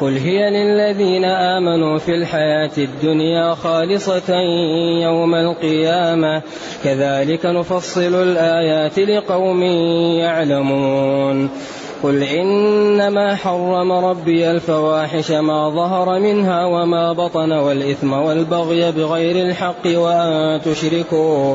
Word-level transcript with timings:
قل 0.00 0.16
هي 0.16 0.50
للذين 0.50 1.24
آمنوا 1.24 1.98
في 1.98 2.14
الحياة 2.14 2.70
الدنيا 2.78 3.54
خالصة 3.54 4.40
يوم 5.02 5.34
القيامة. 5.34 6.42
كذلك 6.84 7.46
نفصل 7.46 8.14
الآيات 8.14 8.98
لقوم 8.98 9.62
يعلمون. 10.18 11.50
قل 12.02 12.22
إنما 12.22 13.34
حرم 13.34 13.92
ربي 13.92 14.50
الفواحش 14.50 15.30
ما 15.30 15.70
ظهر 15.70 16.18
منها 16.18 16.64
وما 16.64 17.12
بطن 17.12 17.52
والإثم 17.52 18.12
والبغي 18.12 18.92
بغير 18.92 19.46
الحق 19.46 19.86
وأن 19.86 20.60
تشركوا. 20.64 21.54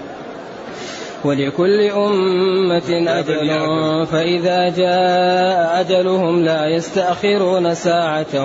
ولكل 1.25 1.81
أمة 1.81 3.03
أجل. 3.07 3.49
فإذا 4.05 4.69
جاء 4.69 5.79
أجلهم 5.81 6.43
لا 6.43 6.67
يستأخرون 6.67 7.73
ساعة 7.73 8.35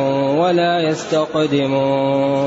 ولا 0.41 0.81
يستقدمون. 0.81 2.47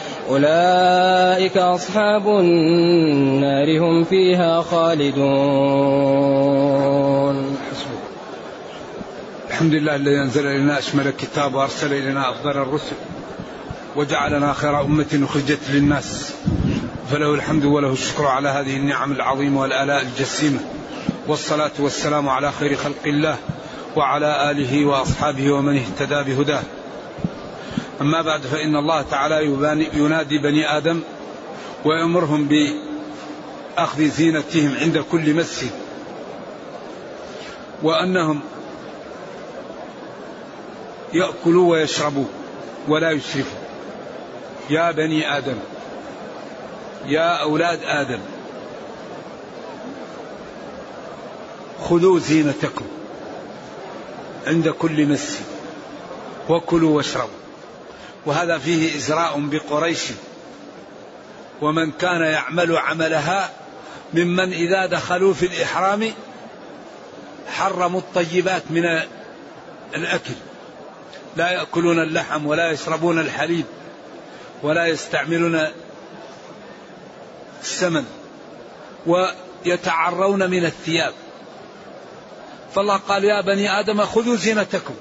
أولئك 0.31 1.57
أصحاب 1.57 2.27
النار 2.27 3.79
هم 3.79 4.03
فيها 4.03 4.61
خالدون. 4.61 5.21
الحمد 9.49 9.73
لله 9.73 9.95
الذي 9.95 10.21
أنزل 10.21 10.47
إلينا 10.47 10.79
أشمل 10.79 11.07
الكتاب 11.07 11.55
وأرسل 11.55 11.93
إلينا 11.93 12.29
أفضل 12.29 12.51
الرسل 12.51 12.95
وجعلنا 13.95 14.53
خير 14.53 14.81
أمة 14.81 15.19
أخرجت 15.23 15.69
للناس. 15.69 16.33
فله 17.11 17.33
الحمد 17.33 17.65
وله 17.65 17.91
الشكر 17.91 18.25
على 18.25 18.49
هذه 18.49 18.75
النعم 18.75 19.11
العظيمة 19.11 19.61
والآلاء 19.61 20.01
الجسيمة. 20.01 20.59
والصلاة 21.27 21.71
والسلام 21.79 22.29
على 22.29 22.51
خير 22.51 22.75
خلق 22.75 23.05
الله 23.05 23.35
وعلى 23.95 24.51
آله 24.51 24.85
وأصحابه 24.85 25.51
ومن 25.51 25.77
اهتدى 25.77 26.33
بهداه. 26.33 26.63
أما 28.01 28.21
بعد 28.21 28.41
فإن 28.41 28.75
الله 28.75 29.01
تعالى 29.01 29.45
ينادي 29.93 30.37
بني 30.37 30.77
آدم 30.77 31.01
ويأمرهم 31.85 32.47
بأخذ 33.77 34.03
زينتهم 34.03 34.75
عند 34.81 34.97
كل 35.11 35.33
مسجد 35.33 35.71
وأنهم 37.83 38.39
يأكلوا 41.13 41.71
ويشربوا 41.71 42.25
ولا 42.87 43.11
يسرفوا 43.11 43.59
يا 44.69 44.91
بني 44.91 45.37
آدم 45.37 45.57
يا 47.05 47.41
أولاد 47.41 47.79
آدم 47.83 48.19
خذوا 51.81 52.19
زينتكم 52.19 52.85
عند 54.47 54.69
كل 54.69 55.05
مسجد 55.05 55.45
وكلوا 56.49 56.97
واشربوا. 56.97 57.41
وهذا 58.25 58.57
فيه 58.57 58.97
إزراء 58.97 59.39
بقريش. 59.39 60.03
ومن 61.61 61.91
كان 61.91 62.21
يعمل 62.21 62.77
عملها 62.77 63.51
ممن 64.13 64.53
إذا 64.53 64.85
دخلوا 64.85 65.33
في 65.33 65.45
الإحرام 65.45 66.11
حرموا 67.47 67.99
الطيبات 67.99 68.63
من 68.69 68.85
الأكل. 69.95 70.33
لا 71.35 71.51
يأكلون 71.51 71.99
اللحم 72.03 72.45
ولا 72.45 72.71
يشربون 72.71 73.19
الحليب 73.19 73.65
ولا 74.63 74.85
يستعملون 74.85 75.67
السمن 77.61 78.05
ويتعرون 79.05 80.49
من 80.49 80.65
الثياب. 80.65 81.13
فالله 82.75 82.97
قال 82.97 83.23
يا 83.23 83.41
بني 83.41 83.79
آدم 83.79 84.05
خذوا 84.05 84.35
زينتكم. 84.35 84.95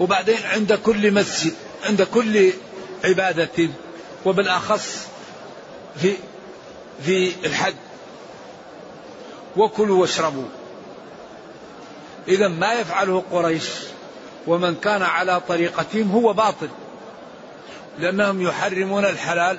وبعدين 0.00 0.38
عند 0.44 0.72
كل 0.72 1.14
مسجد 1.14 1.54
عند 1.84 2.02
كل 2.02 2.52
عبادة 3.04 3.68
وبالأخص 4.24 5.06
في 5.96 6.16
في 7.04 7.32
الحج. 7.46 7.74
وكلوا 9.56 10.00
واشربوا. 10.00 10.48
إذا 12.28 12.48
ما 12.48 12.72
يفعله 12.72 13.24
قريش 13.32 13.68
ومن 14.46 14.74
كان 14.74 15.02
على 15.02 15.40
طريقتهم 15.48 16.10
هو 16.10 16.32
باطل. 16.32 16.68
لأنهم 17.98 18.42
يحرمون 18.42 19.04
الحلال 19.04 19.58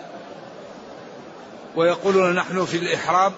ويقولون 1.75 2.35
نحن 2.35 2.66
في 2.66 2.78
الإحرام 2.78 3.34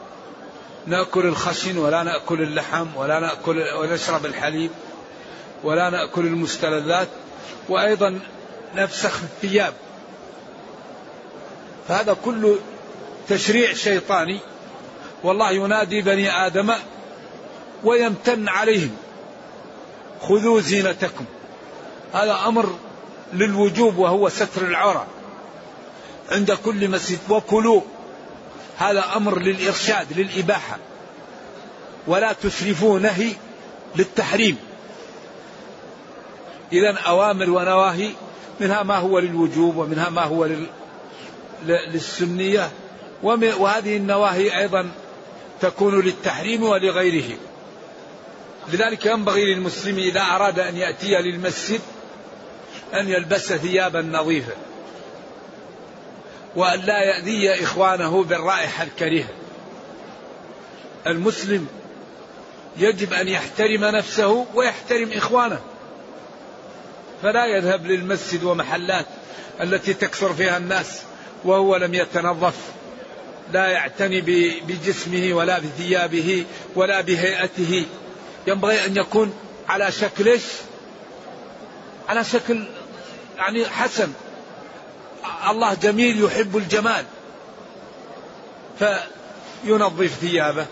نأكل 0.85 1.25
الخشن 1.25 1.77
ولا 1.77 2.03
نأكل 2.03 2.41
اللحم 2.41 2.87
ولا 2.95 3.19
نأكل 3.19 3.63
ونشرب 3.79 4.25
الحليب. 4.25 4.71
ولا 5.63 5.89
نأكل 5.89 6.25
المستلذات 6.25 7.07
وأيضا 7.69 8.19
نفسخ 8.75 9.21
الثياب. 9.23 9.73
فهذا 11.87 12.17
كله 12.25 12.57
تشريع 13.29 13.73
شيطاني 13.73 14.39
والله 15.23 15.51
ينادي 15.51 16.01
بني 16.01 16.45
آدم 16.45 16.73
ويمتن 17.83 18.49
عليهم 18.49 18.97
خذوا 20.21 20.61
زينتكم. 20.61 21.25
هذا 22.13 22.39
أمر 22.47 22.75
للوجوب 23.33 23.97
وهو 23.97 24.29
ستر 24.29 24.61
العورة 24.61 25.07
عند 26.31 26.51
كل 26.51 26.89
مسجد. 26.89 27.19
وكلوا 27.29 27.81
هذا 28.77 29.05
أمر 29.15 29.39
للإرشاد 29.39 30.19
للإباحة. 30.19 30.77
ولا 32.07 32.33
تسرفوا 32.33 32.99
نهي 32.99 33.31
للتحريم. 33.95 34.57
إذا 36.73 36.97
أوامر 37.07 37.49
ونواهي 37.49 38.09
منها 38.59 38.83
ما 38.83 38.95
هو 38.95 39.19
للوجوب 39.19 39.77
ومنها 39.77 40.09
ما 40.09 40.23
هو 40.23 40.45
لل... 40.45 40.67
للسنية 41.65 42.71
وهذه 43.23 43.97
النواهي 43.97 44.59
أيضا 44.59 44.91
تكون 45.61 45.99
للتحريم 45.99 46.63
ولغيره. 46.63 47.37
لذلك 48.73 49.05
ينبغي 49.05 49.53
للمسلم 49.53 49.97
إذا 49.97 50.21
أراد 50.21 50.59
أن 50.59 50.77
يأتي 50.77 51.15
للمسجد 51.15 51.81
أن 52.93 53.09
يلبس 53.09 53.53
ثيابا 53.53 54.01
نظيفة 54.01 54.53
وأن 56.55 56.79
لا 56.79 56.99
يأذي 57.03 57.63
إخوانه 57.63 58.23
بالرائحة 58.23 58.83
الكريهة. 58.83 59.29
المسلم 61.07 61.67
يجب 62.77 63.13
أن 63.13 63.27
يحترم 63.27 63.85
نفسه 63.85 64.45
ويحترم 64.55 65.11
إخوانه. 65.13 65.59
فلا 67.23 67.45
يذهب 67.45 67.85
للمسجد 67.85 68.43
ومحلات 68.43 69.05
التي 69.61 69.93
تكثر 69.93 70.33
فيها 70.33 70.57
الناس 70.57 71.01
وهو 71.43 71.75
لم 71.75 71.93
يتنظف 71.93 72.55
لا 73.53 73.67
يعتني 73.67 74.21
بجسمه 74.67 75.33
ولا 75.33 75.59
بثيابه 75.59 76.45
ولا 76.75 77.01
بهيئته. 77.01 77.85
ينبغي 78.47 78.85
أن 78.85 78.97
يكون 78.97 79.33
على 79.69 79.91
شكل 79.91 80.39
على 82.09 82.23
شكل 82.23 82.63
يعني 83.37 83.65
حسن. 83.65 84.11
الله 85.49 85.73
جميل 85.73 86.23
يحب 86.23 86.57
الجمال 86.57 87.05
فينظف 88.79 90.11
ثيابه 90.21 90.65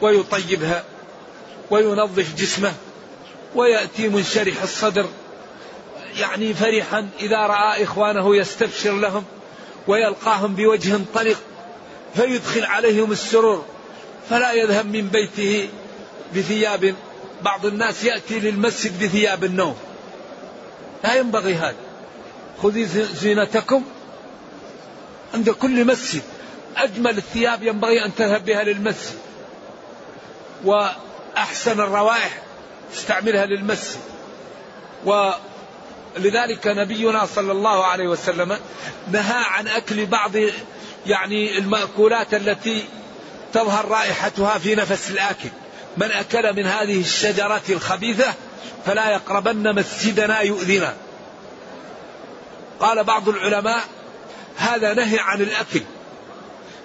ويطيبها 0.00 0.84
وينظف 1.70 2.34
جسمه 2.36 2.72
ويأتي 3.54 4.08
منشرح 4.08 4.62
الصدر. 4.62 5.06
يعني 6.18 6.54
فرحا 6.54 7.08
إذا 7.20 7.38
رأى 7.38 7.84
إخوانه 7.84 8.36
يستبشر 8.36 8.92
لهم 8.92 9.24
ويلقاهم 9.86 10.54
بوجه 10.54 10.98
طلق 11.14 11.36
فيدخل 12.14 12.64
عليهم 12.64 13.12
السرور 13.12 13.64
فلا 14.30 14.52
يذهب 14.52 14.86
من 14.86 15.08
بيته 15.08 15.68
بثياب. 16.36 16.94
بعض 17.42 17.66
الناس 17.66 18.04
يأتي 18.04 18.40
للمسجد 18.40 19.04
بثياب 19.04 19.44
النوم. 19.44 19.76
لا 21.04 21.14
ينبغي 21.14 21.54
هذا. 21.54 21.76
خذي 22.62 22.86
زينتكم 23.14 23.84
عند 25.34 25.50
كل 25.50 25.84
مسجد. 25.84 26.22
أجمل 26.76 27.18
الثياب 27.18 27.62
ينبغي 27.62 28.04
أن 28.04 28.14
تذهب 28.14 28.44
بها 28.44 28.62
للمسجد. 28.62 29.18
وأحسن 30.64 31.80
الروائح 31.80 32.42
استعملها 32.94 33.46
للمسجد. 33.46 34.00
ولذلك 36.16 36.66
نبينا 36.66 37.26
صلى 37.26 37.52
الله 37.52 37.84
عليه 37.84 38.08
وسلم 38.08 38.58
نهى 39.12 39.44
عن 39.44 39.68
أكل 39.68 40.06
بعض 40.06 40.30
يعني 41.06 41.58
المأكولات 41.58 42.34
التي 42.34 42.84
تظهر 43.52 43.88
رائحتها 43.88 44.58
في 44.58 44.74
نفس 44.74 45.10
الآكل. 45.10 45.48
من 45.96 46.10
أكل 46.10 46.56
من 46.56 46.66
هذه 46.66 47.00
الشجرة 47.00 47.62
الخبيثة 47.70 48.34
فلا 48.86 49.10
يقربن 49.10 49.74
مسجدنا 49.74 50.40
يؤذنا. 50.40 50.94
قال 52.80 53.04
بعض 53.04 53.28
العلماء 53.28 53.84
هذا 54.56 54.94
نهي 54.94 55.18
عن 55.18 55.40
الأكل 55.40 55.82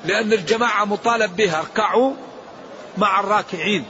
لأن 0.06 0.34
الجماعة 0.34 0.86
مطالب 0.86 1.36
بها 1.36 1.60
اركعوا 1.60 2.14
مع 2.98 3.20
الراكعين. 3.20 3.86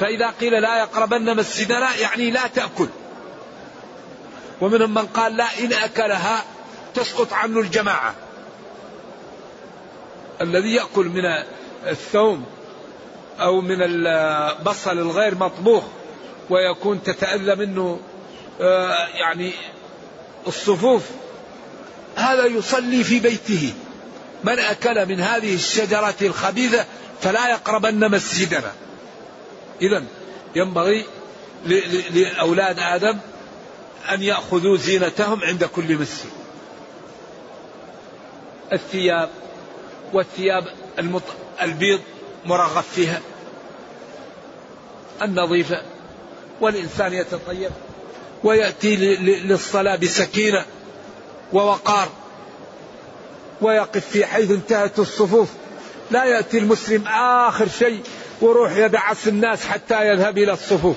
فإذا 0.00 0.30
قيل 0.40 0.62
لا 0.62 0.78
يقربن 0.78 1.36
مسجدنا 1.36 1.96
يعني 1.96 2.30
لا 2.30 2.46
تأكل. 2.46 2.88
ومنهم 4.60 4.94
من 4.94 5.06
قال 5.06 5.36
لا 5.36 5.58
إن 5.58 5.72
أكلها 5.72 6.44
تسقط 6.94 7.32
عنه 7.32 7.60
الجماعة. 7.60 8.14
الذي 10.40 10.74
يأكل 10.74 11.06
من 11.06 11.22
الثوم 11.86 12.44
أو 13.40 13.60
من 13.60 13.82
البصل 13.82 14.98
الغير 14.98 15.34
مطبوخ 15.34 15.84
ويكون 16.50 17.02
تتأذى 17.02 17.54
منه 17.54 18.00
آه، 18.60 19.06
يعني 19.06 19.52
الصفوف 20.46 21.02
هذا 22.16 22.44
يصلي 22.44 23.04
في 23.04 23.20
بيته. 23.20 23.74
من 24.44 24.58
أكل 24.58 25.06
من 25.06 25.20
هذه 25.20 25.54
الشجرة 25.54 26.14
الخبيثة 26.22 26.84
فلا 27.20 27.50
يقربن 27.50 28.10
مسجدنا. 28.10 28.72
إذا 29.82 30.04
ينبغي 30.56 31.04
لأولاد 32.10 32.78
آدم 32.78 33.18
أن 34.14 34.22
يأخذوا 34.22 34.76
زينتهم 34.76 35.44
عند 35.44 35.64
كل 35.64 35.96
مسجد 35.96 36.30
الثياب 38.72 39.30
والثياب 40.12 40.64
البيض 41.62 42.00
مرغب 42.44 42.84
فيها. 42.94 43.20
النظيفة. 45.22 45.82
والإنسان 46.60 47.12
يتطيب. 47.12 47.70
ويأتي 48.44 48.96
للصلاة 49.20 49.96
بسكينة 49.96 50.64
ووقار. 51.52 52.08
ويقف 53.60 54.06
في 54.06 54.26
حيث 54.26 54.50
انتهت 54.50 54.98
الصفوف. 54.98 55.48
لا 56.10 56.24
يأتي 56.24 56.58
المسلم 56.58 57.06
آخر 57.08 57.68
شيء 57.68 58.02
وروح 58.40 58.76
يدعس 58.76 59.28
الناس 59.28 59.66
حتى 59.66 60.08
يذهب 60.08 60.38
إلى 60.38 60.52
الصفوف. 60.52 60.96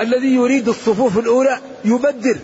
الذي 0.00 0.34
يريد 0.34 0.68
الصفوف 0.68 1.18
الأولى 1.18 1.60
يبدر 1.84 2.36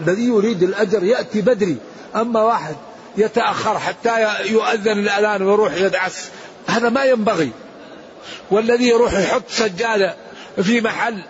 الذي 0.00 0.22
يريد 0.22 0.62
الأجر 0.62 1.04
يأتي 1.04 1.40
بدري. 1.40 1.76
أما 2.16 2.42
واحد 2.42 2.76
يتأخر 3.16 3.78
حتى 3.78 4.10
يؤذن 4.44 4.98
الأذان 4.98 5.42
ويروح 5.42 5.74
يدعس 5.74 6.28
هذا 6.66 6.88
ما 6.88 7.04
ينبغي. 7.04 7.50
والذي 8.50 8.88
يروح 8.88 9.12
يحط 9.12 9.42
سجادة 9.48 10.16
في 10.62 10.80
محل 10.80 11.22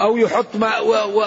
أو 0.00 0.16
يحط 0.16 0.46
ما 0.54 0.78
و 0.78 1.20
و 1.20 1.26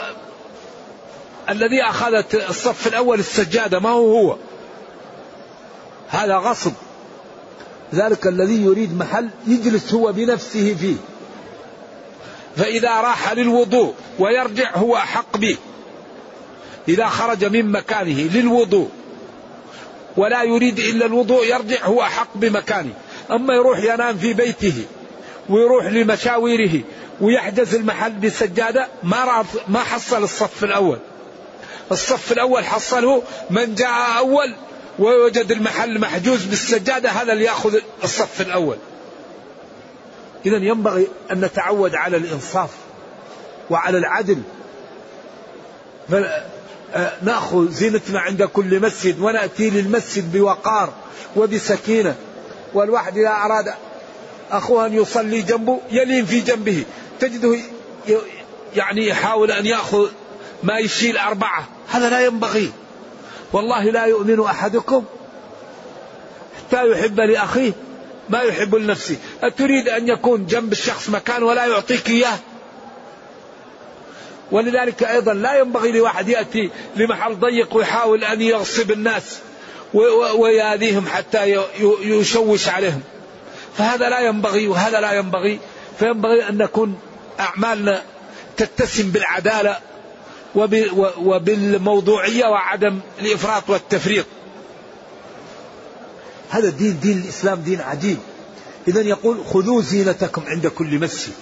الذي 1.50 1.84
أخذت 1.84 2.36
الصف 2.50 2.88
الأول 2.88 3.20
السجادة 3.20 3.80
ما 3.80 3.90
هو 3.90 4.18
هو. 4.18 4.38
هذا 6.10 6.38
غصب. 6.38 6.74
ذلك 7.94 8.28
الذي 8.28 8.64
يريد 8.64 8.98
محل 8.98 9.30
يجلس 9.48 9.94
هو 9.94 10.12
بنفسه 10.12 10.76
فيه. 10.80 10.96
فإذا 12.58 12.90
راح 12.90 13.34
للوضوء 13.34 13.94
ويرجع 14.20 14.76
هو 14.76 14.96
أحق 14.96 15.38
به. 15.38 15.58
إذا 16.88 17.06
خرج 17.06 17.46
من 17.46 17.72
مكانه 17.72 18.22
للوضوء 18.34 18.90
ولا 20.18 20.44
يريد 20.44 20.80
إلا 20.80 21.06
الوضوء 21.06 21.46
يرجع 21.46 21.86
هو 21.86 22.02
أحق 22.02 22.30
بمكانه. 22.36 22.94
أما 23.32 23.54
يروح 23.54 23.80
ينام 23.80 24.18
في 24.18 24.34
بيته 24.34 24.86
ويروح 25.50 25.86
لمشاويره 25.86 26.82
ويحجز 27.22 27.76
المحل 27.76 28.12
بسجادة 28.12 28.88
ما 29.04 29.46
ما 29.68 29.80
حصل 29.80 30.24
الصف 30.24 30.64
الأول. 30.64 31.00
الصف 31.92 32.32
الأول 32.32 32.66
حصله 32.66 33.24
من 33.50 33.76
جاء 33.76 34.18
أول 34.18 34.56
ووجد 35.00 35.52
المحل 35.52 36.00
محجوز 36.00 36.44
بالسجادة 36.44 37.10
هذا 37.10 37.34
اللي 37.34 37.44
يأخذ 37.44 37.80
الصف 38.04 38.42
الأول. 38.42 38.78
إذا 40.46 40.58
ينبغي 40.58 41.08
أن 41.32 41.42
نتعود 41.42 41.96
على 41.96 42.18
الإنصاف 42.18 42.70
وعلى 43.70 43.98
العدل. 43.98 44.42
نأخذ 47.22 47.72
زينتنا 47.72 48.20
عند 48.20 48.44
كل 48.44 48.80
مسجد 48.80 49.20
ونأتي 49.20 49.70
للمسجد 49.70 50.38
بوقار 50.38 50.94
وبسكينة. 51.36 52.16
والواحد 52.74 53.18
إذا 53.18 53.30
أراد 53.30 53.74
أخوه 54.52 54.86
أن 54.86 54.94
يصلي 54.94 55.42
جنبه 55.42 55.80
يلين 55.92 56.26
في 56.26 56.40
جنبه. 56.40 56.84
تجده 57.20 57.58
يعني 58.76 59.08
يحاول 59.08 59.52
أن 59.52 59.66
يأخذ 59.66 60.10
ما 60.64 60.80
يشيل 60.80 61.18
أربعة. 61.18 61.68
هذا 61.92 62.10
لا 62.10 62.26
ينبغي. 62.26 62.72
والله 63.54 63.84
لا 63.84 64.06
يؤمن 64.06 64.40
أحدكم 64.40 65.04
حتى 66.58 66.92
يحب 66.92 67.20
لأخيه. 67.20 67.72
ما 68.30 68.42
يحب 68.42 68.76
لنفسه. 68.76 69.18
أتريد 69.44 69.90
أن 69.90 70.08
يكون 70.08 70.46
جنب 70.46 70.72
الشخص 70.72 71.10
مكان 71.10 71.44
ولا 71.44 71.66
يعطيك 71.66 72.10
إياه؟ 72.10 72.38
ولذلك 74.52 75.04
أيضا 75.04 75.34
لا 75.34 75.60
ينبغي 75.60 75.92
لواحد 75.92 76.30
يأتي 76.30 76.70
لمحل 76.96 77.36
ضيق 77.40 77.76
ويحاول 77.76 78.24
أن 78.24 78.42
يغصب 78.42 78.92
الناس 78.92 79.40
ويأذيهم 80.36 81.08
حتى 81.08 81.66
يشوش 82.02 82.70
عليهم. 82.70 83.02
فهذا 83.78 84.10
لا 84.10 84.20
ينبغي 84.20 84.68
وهذا 84.68 85.00
لا 85.00 85.12
ينبغي. 85.14 85.60
فينبغي 86.00 86.50
أن 86.50 86.58
نكون 86.58 87.00
أعمالنا 87.40 88.02
تتسم 88.58 89.12
بالعدالة 89.12 89.78
وبالموضوعية 91.18 92.46
وعدم 92.46 93.00
الإفراط 93.22 93.70
والتفريط. 93.70 94.26
هذا 96.50 96.68
الدين 96.68 97.00
دين 97.00 97.18
الإسلام 97.18 97.62
دين 97.62 97.82
عجيب. 97.82 98.18
إذا 98.88 99.02
يقول 99.02 99.46
خذوا 99.46 99.82
زينتكم 99.82 100.44
عند 100.48 100.68
كل 100.68 101.00
مسجد. 101.00 101.34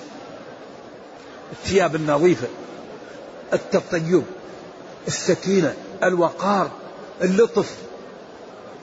الثياب 1.52 1.96
النظيفة 1.96 2.48
التطيب 3.54 4.24
السكينة 5.08 5.76
الوقار 6.04 6.72
اللطف. 7.22 7.76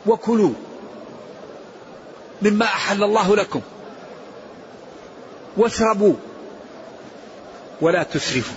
وكلوا 0.07 0.53
مما 2.43 2.65
أحل 2.65 3.03
الله 3.03 3.37
لكم. 3.37 3.61
واشربوا 5.57 6.15
ولا 7.81 8.03
تسرفوا. 8.03 8.57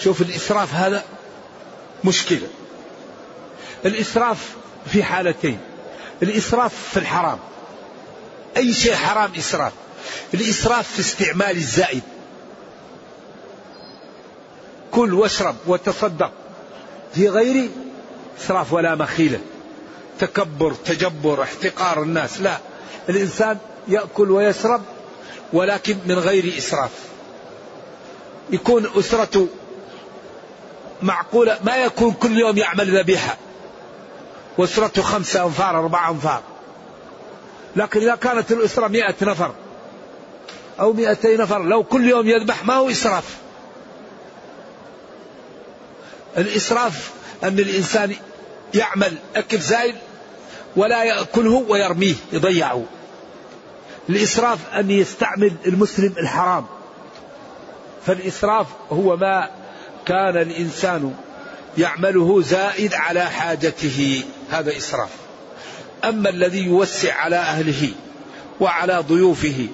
شوف 0.00 0.22
الإسراف 0.22 0.74
هذا 0.74 1.04
مشكلة. 2.04 2.48
الإسراف 3.84 4.56
في 4.86 5.02
حالتين. 5.02 5.58
الإسراف 6.22 6.74
في 6.92 6.96
الحرام. 6.96 7.38
أي 8.56 8.74
شيء 8.74 8.94
حرام 8.94 9.30
إسراف. 9.38 9.72
الإسراف 10.34 10.92
في 10.92 11.00
استعمال 11.00 11.56
الزائد. 11.56 12.02
كل 14.90 15.14
واشرب 15.14 15.56
وتصدق. 15.66 16.32
في 17.14 17.28
غير 17.28 17.70
إسراف 18.40 18.72
ولا 18.72 18.94
مخيلة. 18.94 19.40
تكبر 20.18 20.72
تجبر 20.72 21.42
احتقار 21.42 22.02
الناس. 22.02 22.40
لا. 22.40 22.58
الإنسان 23.08 23.58
يأكل 23.88 24.30
ويشرب 24.30 24.82
ولكن 25.52 25.96
من 26.06 26.18
غير 26.18 26.58
إسراف. 26.58 26.90
يكون 28.50 28.90
أسرته 28.98 29.48
معقولة. 31.02 31.58
ما 31.64 31.76
يكون 31.76 32.12
كل 32.12 32.38
يوم 32.38 32.58
يعمل 32.58 32.98
ذبيحة. 32.98 33.36
وأسرته 34.58 35.02
خمسة 35.02 35.44
أنفار 35.44 35.78
أربعة 35.78 36.10
أنفار. 36.10 36.42
لكن 37.76 38.00
إذا 38.00 38.14
كانت 38.14 38.52
الأسرة 38.52 38.88
مئة 38.88 39.14
نفر 39.22 39.54
أو 40.80 40.92
مئتي 40.92 41.36
نفر 41.36 41.62
لو 41.62 41.84
كل 41.84 42.08
يوم 42.08 42.28
يذبح 42.28 42.64
ما 42.64 42.74
هو 42.74 42.90
إسراف. 42.90 43.36
الإسراف 46.38 47.10
أن 47.44 47.58
الإنسان 47.58 48.14
يعمل 48.74 49.16
أكل 49.36 49.58
زايد 49.58 49.94
ولا 50.76 51.04
يأكله 51.04 51.64
ويرميه 51.68 52.14
يضيعه. 52.32 52.84
الإسراف 54.08 54.58
أن 54.74 54.90
يستعمل 54.90 55.52
المسلم 55.66 56.14
الحرام. 56.18 56.66
فالإسراف 58.06 58.66
هو 58.92 59.16
ما 59.16 59.50
كان 60.06 60.36
الإنسان 60.36 61.14
يعمله 61.78 62.42
زائد 62.42 62.94
على 62.94 63.24
حاجته. 63.24 64.24
هذا 64.50 64.76
إسراف. 64.76 65.08
أما 66.04 66.28
الذي 66.28 66.64
يوسع 66.64 67.14
على 67.14 67.36
أهله 67.36 67.90
وعلى 68.60 69.04
ضيوفه 69.08 69.68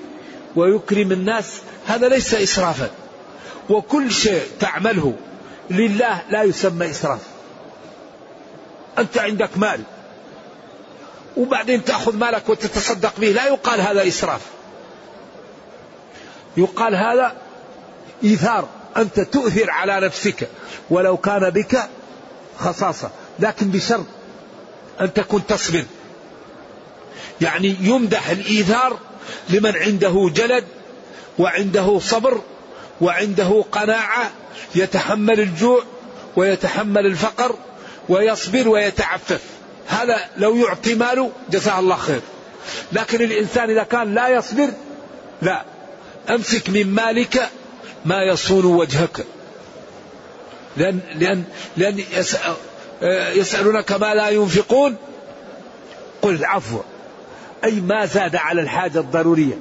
ويكرم 0.56 1.12
الناس 1.12 1.60
هذا 1.86 2.08
ليس 2.08 2.34
إسرافا. 2.34 2.90
وكل 3.70 4.12
شيء 4.12 4.42
تعمله 4.60 5.14
لله 5.70 6.22
لا 6.30 6.42
يسمى 6.42 6.90
إسراف. 6.90 7.20
أنت 8.98 9.18
عندك 9.18 9.58
مال 9.58 9.80
وبعدين 11.36 11.84
تأخذ 11.84 12.16
مالك 12.16 12.48
وتتصدق 12.48 13.12
به 13.18 13.28
لا 13.28 13.46
يقال 13.46 13.80
هذا 13.80 14.08
إسراف. 14.08 14.40
يقال 16.56 16.94
هذا 16.94 17.32
إيثار 18.24 18.68
أنت 18.96 19.20
تؤثر 19.20 19.70
على 19.70 20.00
نفسك 20.06 20.48
ولو 20.90 21.16
كان 21.16 21.50
بك 21.50 21.88
خصاصة 22.58 23.10
لكن 23.38 23.68
بشرط 23.68 24.04
أن 25.00 25.12
تكون 25.12 25.46
تصبر 25.46 25.84
يعني 27.40 27.76
يمدح 27.80 28.28
الإيثار 28.28 28.98
لمن 29.48 29.76
عنده 29.76 30.30
جلد 30.34 30.64
وعنده 31.38 31.98
صبر 31.98 32.40
وعنده 33.00 33.64
قناعة 33.72 34.30
يتحمل 34.74 35.40
الجوع 35.40 35.82
ويتحمل 36.36 37.06
الفقر 37.06 37.56
ويصبر 38.08 38.68
ويتعفف. 38.68 39.40
هذا 39.88 40.20
لو 40.36 40.56
يعطي 40.56 40.94
ماله 40.94 41.30
جزاه 41.50 41.78
الله 41.78 41.96
خير. 41.96 42.20
لكن 42.92 43.24
الإنسان 43.24 43.70
إذا 43.70 43.82
كان 43.82 44.14
لا 44.14 44.28
يصبر 44.28 44.68
لا. 45.42 45.64
أمسك 46.30 46.70
من 46.70 46.86
مالك 46.86 47.50
ما 48.04 48.22
يصون 48.22 48.64
وجهك. 48.64 49.26
لأن, 50.76 51.00
لأن, 51.14 51.44
لأن 51.76 52.02
يسألونك 53.34 53.92
ما 53.92 54.14
لا 54.14 54.28
ينفقون؟ 54.28 54.96
قل 56.22 56.34
العفو. 56.34 56.78
أي 57.64 57.80
ما 57.80 58.06
زاد 58.06 58.36
على 58.36 58.60
الحاجة 58.60 58.98
الضرورية. 58.98 59.58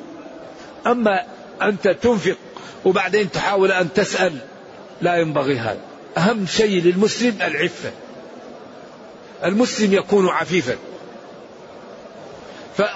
أما 0.88 1.24
أنت 1.62 1.88
تنفق 1.88 2.38
وبعدين 2.86 3.31
تحاول 3.31 3.71
أن 3.71 3.93
تسأل 3.93 4.38
لا 5.01 5.15
ينبغي 5.15 5.57
هذا. 5.57 5.79
أهم 6.17 6.45
شيء 6.45 6.81
للمسلم 6.81 7.38
العفة. 7.41 7.91
المسلم 9.45 9.93
يكون 9.93 10.27
عفيفا. 10.27 10.75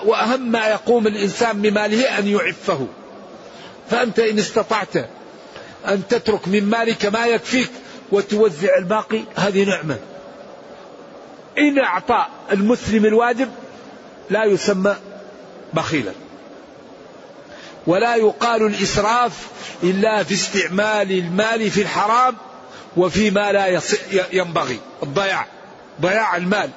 وأهم 0.05 0.51
ما 0.51 0.67
يقوم 0.67 1.07
الإنسان 1.07 1.61
بماله 1.61 2.19
أن 2.19 2.27
يعفه. 2.27 2.87
فأنت 3.89 4.19
إن 4.19 4.39
استطعت 4.39 4.95
أن 5.87 6.01
تترك 6.09 6.47
من 6.47 6.63
مالك 6.63 7.05
ما 7.05 7.25
يكفيك 7.25 7.69
وتوزع 8.11 8.77
الباقي 8.77 9.21
هذه 9.35 9.63
نعمة. 9.63 9.97
إن 11.57 11.79
أعطى 11.79 12.25
المسلم 12.51 13.05
الواجب 13.05 13.49
لا 14.29 14.43
يسمى 14.43 14.95
بخيلا. 15.73 16.11
ولا 17.87 18.15
يقال 18.15 18.65
الإسراف 18.65 19.47
إلا 19.83 20.23
في 20.23 20.33
استعمال 20.33 21.11
المال 21.11 21.71
في 21.71 21.81
الحرام 21.81 22.35
وفيما 22.97 23.51
لا 23.51 23.81
ينبغي. 24.31 24.79
الضياع. 25.03 25.45
ضياع 26.01 26.37
المال. 26.37 26.69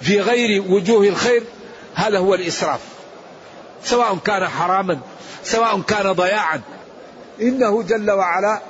في 0.00 0.20
غير 0.20 0.62
وجوه 0.62 1.08
الخير 1.08 1.42
هذا 1.94 2.18
هو 2.18 2.34
الإسراف. 2.34 2.80
سواء 3.84 4.16
كان 4.16 4.48
حراما 4.48 5.00
سواء 5.44 5.80
كان 5.80 6.12
ضياعا. 6.12 6.60
إنه 7.40 7.82
جل 7.82 8.10
وعلا 8.10 8.60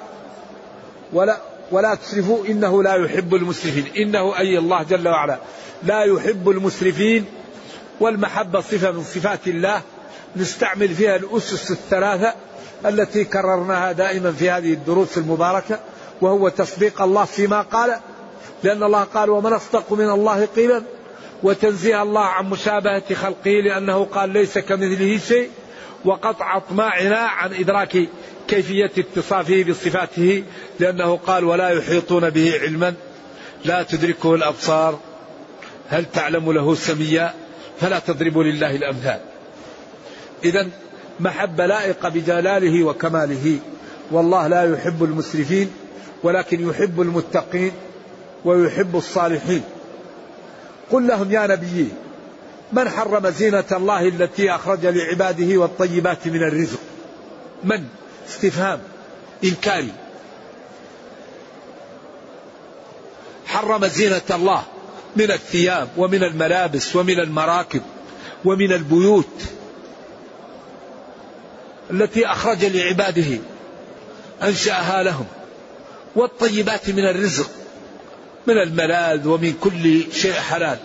ولا 1.12 1.49
ولا 1.70 1.94
تسرفوا 1.94 2.46
إنه 2.46 2.82
لا 2.82 2.94
يحب 2.94 3.34
المسرفين. 3.34 3.86
إنه 3.96 4.38
أي 4.38 4.58
الله 4.58 4.82
جل 4.82 5.08
وعلا 5.08 5.38
لا 5.82 6.02
يحب 6.04 6.48
المسرفين. 6.48 7.24
والمحبة 8.00 8.60
صفة 8.60 8.90
من 8.90 9.02
صفات 9.02 9.46
الله. 9.46 9.82
نستعمل 10.36 10.88
فيها 10.88 11.16
الأسس 11.16 11.70
الثلاثة 11.70 12.34
التي 12.86 13.24
كررناها 13.24 13.92
دائما 13.92 14.32
في 14.32 14.50
هذه 14.50 14.72
الدروس 14.72 15.18
المباركة 15.18 15.80
وهو 16.20 16.48
تصديق 16.48 17.02
الله 17.02 17.24
فيما 17.24 17.62
قال 17.62 17.96
لأن 18.62 18.82
الله 18.82 19.04
قال 19.04 19.30
ومن 19.30 19.52
أصدق 19.52 19.92
من 19.92 20.10
الله 20.10 20.44
قيلا. 20.44 20.82
وتنزيه 21.42 22.02
الله 22.02 22.24
عن 22.24 22.50
مشابهة 22.50 23.14
خلقه 23.14 23.50
لأنه 23.50 24.04
قال 24.04 24.30
ليس 24.30 24.58
كمثله 24.58 25.18
شيء. 25.18 25.50
وقطع 26.04 26.56
أطماعنا 26.56 27.18
عن 27.18 27.54
إدراك 27.54 28.08
كيفية 28.48 28.90
اتصافه 28.98 29.64
بصفاته 29.64 30.44
لأنه 30.80 31.16
قال 31.16 31.44
ولا 31.44 31.68
يحيطون 31.68 32.30
به 32.30 32.58
علما 32.62 32.94
لا 33.64 33.82
تدركه 33.82 34.34
الأبصار 34.34 34.98
هل 35.88 36.04
تعلم 36.04 36.52
له 36.52 36.74
سميا 36.74 37.34
فلا 37.80 37.98
تضربوا 37.98 38.44
لله 38.44 38.76
الأمثال. 38.76 39.20
إذا 40.44 40.68
محبة 41.20 41.66
لائقة 41.66 42.08
بجلاله 42.08 42.84
وكماله 42.84 43.58
والله 44.10 44.46
لا 44.46 44.72
يحب 44.72 45.04
المسرفين 45.04 45.70
ولكن 46.22 46.68
يحب 46.68 47.00
المتقين 47.00 47.72
ويحب 48.44 48.96
الصالحين. 48.96 49.62
قل 50.90 51.06
لهم 51.06 51.32
يا 51.32 51.46
نبي 51.46 51.88
من 52.72 52.88
حرم 52.88 53.30
زينة 53.30 53.64
الله 53.72 54.08
التي 54.08 54.54
أخرج 54.54 54.86
لعباده 54.86 55.58
والطيبات 55.58 56.26
من 56.26 56.42
الرزق؟ 56.42 56.78
من؟ 57.64 57.84
استفهام 58.28 58.80
إنكاري. 59.44 59.92
حرم 63.46 63.86
زينة 63.86 64.22
الله 64.30 64.62
من 65.16 65.30
الثياب 65.30 65.88
ومن 65.96 66.24
الملابس 66.24 66.96
ومن 66.96 67.20
المراكب 67.20 67.82
ومن 68.44 68.72
البيوت 68.72 69.42
التي 71.90 72.26
أخرج 72.26 72.64
لعباده 72.64 73.38
أنشأها 74.42 75.02
لهم 75.02 75.26
والطيبات 76.16 76.90
من 76.90 77.04
الرزق 77.04 77.50
من 78.46 78.58
الملاذ 78.58 79.28
ومن 79.28 79.52
كل 79.60 80.12
شيء 80.12 80.32
حلال. 80.32 80.78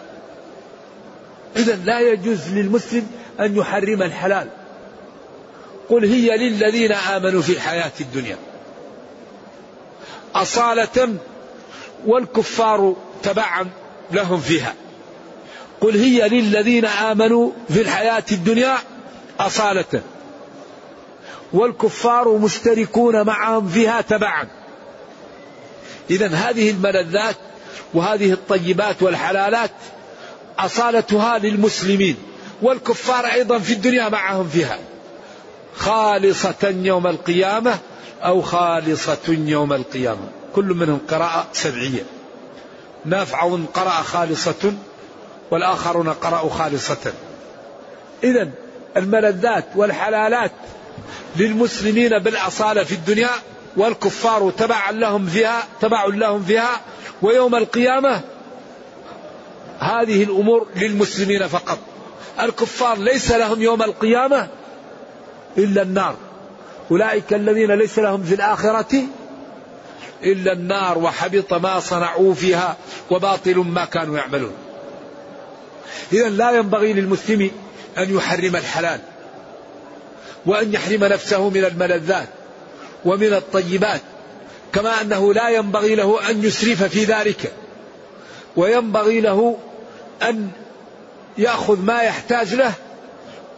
إذا 1.56 1.76
لا 1.76 2.00
يجوز 2.00 2.50
للمسلم 2.50 3.08
أن 3.40 3.56
يحرم 3.56 4.02
الحلال. 4.04 4.48
قل 5.90 6.06
هي 6.06 6.38
للذين 6.38 6.92
آمنوا 6.92 7.42
في 7.42 7.52
الحياة 7.52 7.92
الدنيا. 8.02 8.38
أصالة 10.36 11.16
والكفار 12.06 12.96
تبعا 13.24 13.70
لهم 14.12 14.40
فيها. 14.40 14.74
قل 15.82 15.98
هي 15.98 16.30
للذين 16.30 16.86
آمنوا 16.86 17.52
في 17.70 17.82
الحياة 17.82 18.24
الدنيا 18.32 18.78
أصالة 19.40 20.02
والكفار 21.54 22.38
مشتركون 22.38 23.26
معهم 23.26 23.68
فيها 23.68 24.02
تبعا. 24.02 24.48
إذا 26.10 26.28
هذه 26.28 26.70
الملذات 26.70 27.36
وهذه 27.94 28.32
الطيبات 28.32 29.04
والحلالات 29.04 29.72
أصالتها 30.60 31.38
للمسلمين 31.38 32.18
والكفار 32.62 33.26
أيضا 33.26 33.60
في 33.60 33.74
الدنيا 33.74 34.10
معهم 34.10 34.48
فيها. 34.48 34.80
خالصة 35.76 36.76
يوم 36.82 37.08
القيامة 37.08 37.78
أو 38.24 38.42
خالصة 38.42 39.18
يوم 39.28 39.74
القيامة. 39.74 40.28
كل 40.56 40.66
منهم 40.66 41.00
قراءة 41.10 41.48
سبعية. 41.54 42.04
نافع 43.06 43.58
قرأ 43.74 44.02
خالصة 44.02 44.74
والآخرون 45.52 46.10
قرأوا 46.10 46.50
خالصة. 46.50 47.14
إذا 48.24 48.50
الملذات 48.98 49.66
والحلالات 49.76 50.52
للمسلمين 51.36 52.20
بالأصالة 52.20 52.84
في 52.84 52.92
الدنيا 52.92 53.30
والكفار 53.78 54.52
تبعا 54.58 54.92
لهم 54.92 55.28
فيها 55.28 55.64
تبع 55.82 56.06
لهم 56.06 56.44
فيها. 56.44 56.82
ويوم 57.22 57.56
القيامة 57.56 58.22
هذه 59.80 60.24
الأمور 60.24 60.68
للمسلمين 60.76 61.48
فقط. 61.48 61.78
الكفار 62.40 62.98
ليس 62.98 63.32
لهم 63.32 63.62
يوم 63.62 63.84
القيامة 63.84 64.48
إلا 65.58 65.82
النار. 65.82 66.16
أولئك 66.92 67.34
الذين 67.34 67.72
ليس 67.72 68.00
لهم 68.00 68.24
في 68.24 68.36
الآخرة 68.36 69.04
إلا 70.24 70.54
النار 70.54 70.98
وحبط 70.98 71.54
ما 71.54 71.80
صنعوا 71.80 72.34
فيها 72.34 72.78
وباطل 73.12 73.56
ما 73.56 73.86
كانوا 73.86 74.18
يعملون. 74.18 74.54
إذا 76.14 76.30
لا 76.30 76.52
ينبغي 76.52 76.94
للمسلم 76.94 77.52
أن 77.98 78.16
يحرم 78.16 78.56
الحلال 78.56 79.00
وأن 80.46 80.74
يحرم 80.74 81.04
نفسه 81.04 81.50
من 81.50 81.66
الملذات 81.66 82.28
ومن 83.06 83.34
الطيبات 83.34 84.02
كما 84.74 85.02
أنه 85.02 85.34
لا 85.34 85.50
ينبغي 85.50 85.96
له 85.96 86.30
أن 86.30 86.44
يسرف 86.44 86.84
في 86.84 87.04
ذلك. 87.04 87.54
وينبغي 88.58 89.22
له 89.22 89.58
أن 90.22 90.50
يأخذ 91.38 91.82
ما 91.82 92.02
يحتاج 92.02 92.54
له 92.54 92.74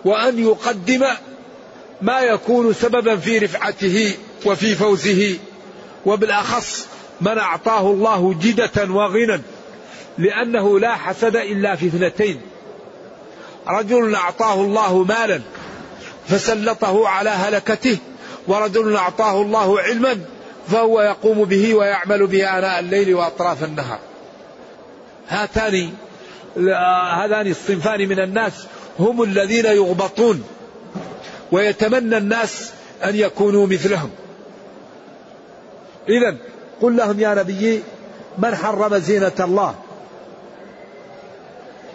وأن 0.05 0.39
يقدم 0.39 1.05
ما 2.01 2.19
يكون 2.19 2.73
سببا 2.73 3.15
في 3.15 3.37
رفعته 3.37 4.15
وفي 4.45 4.75
فوزه. 4.75 5.37
وبالأخص 6.05 6.87
من 7.21 7.37
أعطاه 7.37 7.91
الله 7.91 8.35
جدة 8.41 8.93
وغنى 8.93 9.41
لأنه 10.17 10.79
لا 10.79 10.95
حسد 10.95 11.35
إلا 11.35 11.75
في 11.75 11.87
اثنتين. 11.87 12.41
رجل 13.67 14.15
أعطاه 14.15 14.53
الله 14.53 15.03
مالا 15.03 15.41
فسلطه 16.27 17.07
على 17.07 17.29
هلكته 17.29 17.97
ورجل 18.47 18.95
أعطاه 18.95 19.41
الله 19.41 19.79
علما 19.79 20.19
فهو 20.67 21.01
يقوم 21.01 21.43
به 21.43 21.73
ويعمل 21.73 22.27
به 22.27 22.57
آناء 22.57 22.79
الليل 22.79 23.15
وأطراف 23.15 23.63
النهار. 23.63 23.99
هاتان 25.29 25.93
هذان 27.17 27.47
الصنفان 27.47 28.09
من 28.09 28.19
الناس 28.19 28.53
هم 28.99 29.23
الذين 29.23 29.65
يغبطون 29.65 30.43
ويتمنى 31.51 32.17
الناس 32.17 32.71
أن 33.03 33.15
يكونوا 33.15 33.67
مثلهم. 33.67 34.09
إذا 36.09 36.37
قل 36.81 36.97
لهم 36.97 37.19
يا 37.19 37.33
نبي 37.33 37.83
من 38.37 38.55
حرم 38.55 38.97
زينة 38.97 39.31
الله؟ 39.39 39.75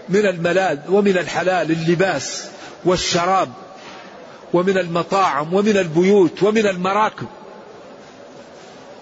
من 0.08 0.26
الملاذ 0.26 0.78
ومن 0.88 1.18
الحلال 1.18 1.70
اللباس 1.70 2.48
والشراب 2.84 3.48
ومن 4.52 4.78
المطاعم 4.78 5.54
ومن 5.54 5.76
البيوت 5.76 6.42
ومن 6.42 6.66
المراكب 6.66 7.26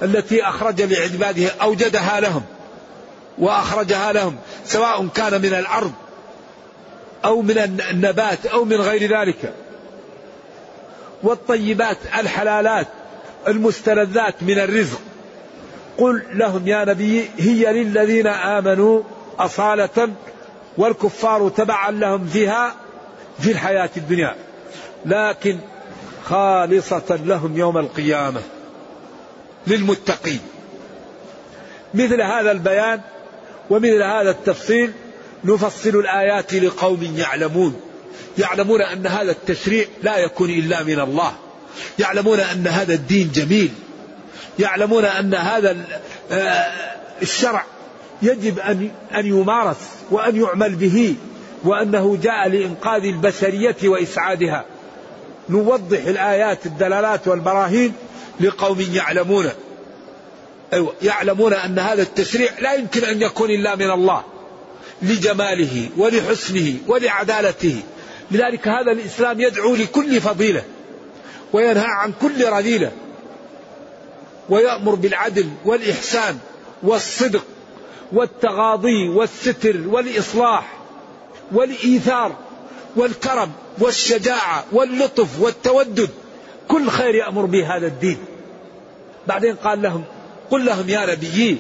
التي 0.03 0.43
أخرج 0.43 0.83
لعباده 0.83 1.51
أوجدها 1.63 2.21
لهم. 2.21 2.43
وأخرجها 3.41 4.13
لهم 4.13 4.37
سواء 4.65 5.07
كان 5.07 5.43
من 5.43 5.55
الأرض 5.55 5.93
أو 7.25 7.43
من 7.43 7.59
النبات 7.91 8.47
أو 8.47 8.65
من 8.65 8.77
غير 8.77 9.21
ذلك. 9.21 9.55
والطيبات 11.23 11.97
الحلالات 12.19 12.87
المستلذات 13.49 14.43
من 14.43 14.59
الرزق. 14.59 15.01
قل 15.99 16.23
لهم 16.33 16.69
يا 16.69 16.85
نبي 16.85 17.31
هي 17.39 17.73
للذين 17.73 18.27
آمنوا 18.27 19.03
أصالة 19.39 20.11
والكفار 20.79 21.49
تبعا 21.49 21.91
لهم 21.91 22.27
فيها 22.27 22.75
في 23.41 23.51
الحياة 23.53 23.91
الدنيا. 23.97 24.37
لكن 25.07 25.59
خالصة 26.25 27.19
لهم 27.25 27.57
يوم 27.57 27.79
القيامة 27.79 28.41
للمتقين. 29.67 30.41
مثل 31.95 32.23
هذا 32.23 32.51
البيان 32.51 33.01
ومثل 33.71 34.03
هذا 34.03 34.31
التفصيل 34.31 34.93
نفصل 35.45 35.91
الآيات 35.91 36.55
لقوم 36.55 37.15
يعلمون. 37.17 37.81
يعلمون 38.39 38.83
أن 38.83 39.07
هذا 39.07 39.31
التشريع 39.31 39.87
لا 40.03 40.19
يكون 40.19 40.51
إلا 40.51 40.83
من 40.83 41.01
الله. 41.01 41.33
يعلمون 41.99 42.41
أن 42.41 42.67
هذا 42.67 42.95
الدين 42.95 43.31
جميل. 43.35 43.71
يعلمون 44.59 45.05
أن 45.05 45.35
هذا 45.35 45.77
آه، 46.33 46.73
الشرع 47.23 47.65
يجب 48.23 48.59
أن 48.59 48.91
أن 49.15 49.27
يمارس 49.27 49.77
وأن 50.11 50.43
يعمل 50.43 50.75
به 50.75 51.15
وأنه 51.65 52.19
جاء 52.23 52.49
لإنقاذ 52.49 53.05
البشرية 53.05 53.77
وإسعادها. 53.85 54.65
نوضح 55.49 56.05
الآيات 56.07 56.67
الدلالات 56.67 57.29
والبراهين 57.29 57.93
لقوم 58.41 58.81
يعلمون. 58.93 59.51
أيوة 60.73 60.95
يعلمون 61.03 61.53
أن 61.53 61.79
هذا 61.79 62.03
التشريع 62.03 62.51
لا 62.61 62.75
يمكن 62.75 63.05
أن 63.05 63.23
يكون 63.23 63.51
إلا 63.51 63.77
من 63.77 63.91
الله 63.91 64.25
لجماله 65.03 65.89
ولحسنه 65.97 66.75
ولعدالته. 66.87 67.83
لذلك 68.31 68.69
هذا 68.69 68.93
الإسلام 68.93 69.41
يدعو 69.41 69.75
لكل 69.75 70.21
فضيلة 70.21 70.63
وينهى 71.53 71.87
عن 71.87 72.13
كل 72.23 72.45
رذيلة 72.47 72.93
ويأمر 74.49 74.95
بالعدل 74.95 75.49
والإحسان 75.65 76.39
والصدق 76.83 77.45
والتغاضي 78.13 79.09
والستر 79.09 79.81
والإصلاح 79.87 80.73
والإيثار 81.53 82.37
والكرم 82.97 83.53
والشجاعة 83.79 84.65
واللطف 84.73 85.41
والتودد. 85.41 86.11
كل 86.69 86.89
خير 86.89 87.15
يأمر 87.15 87.45
به 87.45 87.77
هذا 87.77 87.87
الدين. 87.87 88.19
بعدين 89.27 89.55
قال 89.55 89.83
لهم 89.83 90.05
قل 90.51 90.67
لهم 90.67 90.89
يا 90.89 91.07
نبيي 91.07 91.59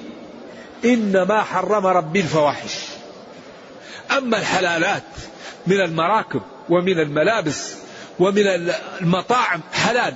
إنما 0.85 1.43
حرم 1.43 1.87
ربي 1.87 2.21
الفواحش. 2.21 2.75
أما 4.11 4.39
الحلالات 4.39 5.03
من 5.67 5.81
المراكب 5.81 6.43
ومن 6.69 7.01
الملابس 7.01 7.75
ومن 8.19 8.47
المطاعم 9.01 9.61
حلال. 9.73 10.15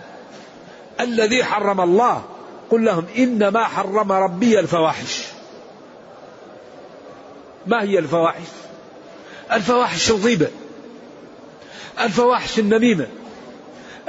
الذي 1.00 1.44
حرم 1.44 1.80
الله 1.80 2.24
قل 2.70 2.84
لهم 2.84 3.06
إنما 3.18 3.64
حرم 3.64 4.12
ربي 4.12 4.60
الفواحش. 4.60 5.22
ما 7.66 7.82
هي 7.82 7.98
الفواحش؟ 7.98 8.48
الفواحش 9.52 10.10
الغيبة. 10.10 10.48
الفواحش 12.00 12.58
النميمة. 12.58 13.06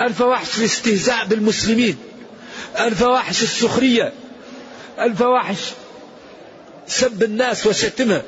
الفواحش 0.01 0.57
الاستهزاء 0.59 1.25
بالمسلمين. 1.25 1.97
الفواحش 2.79 3.43
السخرية. 3.43 4.13
الفواحش. 4.99 5.71
سب 6.87 7.23
الناس 7.23 7.67
وشتمها 7.67 8.21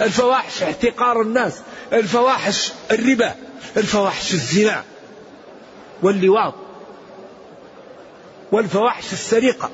الفواحش 0.00 0.62
احتقار 0.62 1.22
الناس. 1.22 1.60
الفواحش 1.92 2.72
الربا. 2.90 3.34
الفواحش 3.76 4.32
الزنا. 4.32 4.84
واللواط. 6.02 6.54
والفواحش 8.52 9.12
السرقة. 9.12 9.70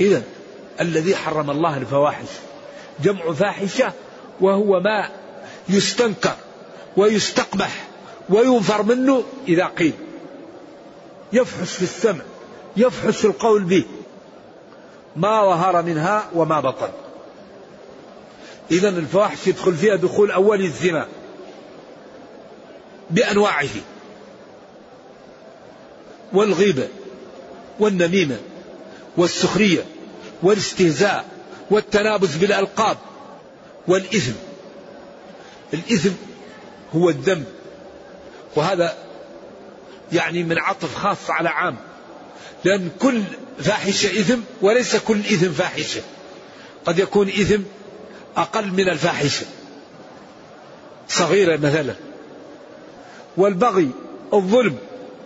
إذا 0.00 0.22
الذي 0.80 1.16
حرم 1.16 1.50
الله 1.50 1.76
الفواحش 1.76 2.28
جمع 3.02 3.32
فاحشة 3.32 3.92
وهو 4.40 4.80
ما 4.80 5.10
يستنكر 5.68 6.36
ويستقبح 6.96 7.84
وينفر 8.28 8.82
منه 8.82 9.24
إذا 9.48 9.66
قيل. 9.66 9.92
يفحش 11.32 11.76
في 11.76 11.82
السمع. 11.82 12.22
يفحش 12.76 13.24
القول 13.24 13.64
به. 13.64 13.84
ما 15.16 15.44
ظهر 15.44 15.82
منها 15.82 16.30
وما 16.34 16.60
بطن. 16.60 16.88
إذا 18.70 18.88
الفواحش 18.88 19.46
يدخل 19.46 19.74
فيها 19.74 19.96
دخول 19.96 20.30
أول 20.30 20.60
الزنا. 20.60 21.08
بأنواعه. 23.10 23.68
والغيبة 26.32 26.88
والنميمة 27.80 28.36
والسخرية 29.16 29.84
والاستهزاء 30.42 31.24
والتنابز 31.70 32.36
بالألقاب 32.36 32.96
والإثم. 33.88 34.32
الإثم 35.74 36.12
هو 36.94 37.08
الذنب 37.08 37.44
وهذا 38.56 38.96
يعني 40.12 40.42
من 40.42 40.58
عطف 40.58 40.96
خاص 40.96 41.30
على 41.30 41.48
عام. 41.48 41.76
لأن 42.64 42.90
كل 43.00 43.22
فاحشة 43.58 44.20
إثم 44.20 44.40
وليس 44.62 44.96
كل 44.96 45.18
إثم 45.18 45.50
فاحشة. 45.50 46.00
قد 46.86 46.98
يكون 46.98 47.28
إثم 47.28 47.62
أقل 48.36 48.70
من 48.72 48.88
الفاحشة. 48.88 49.46
صغيرة 51.08 51.56
مثلا. 51.56 51.94
والبغي 53.36 53.90
الظلم 54.34 54.76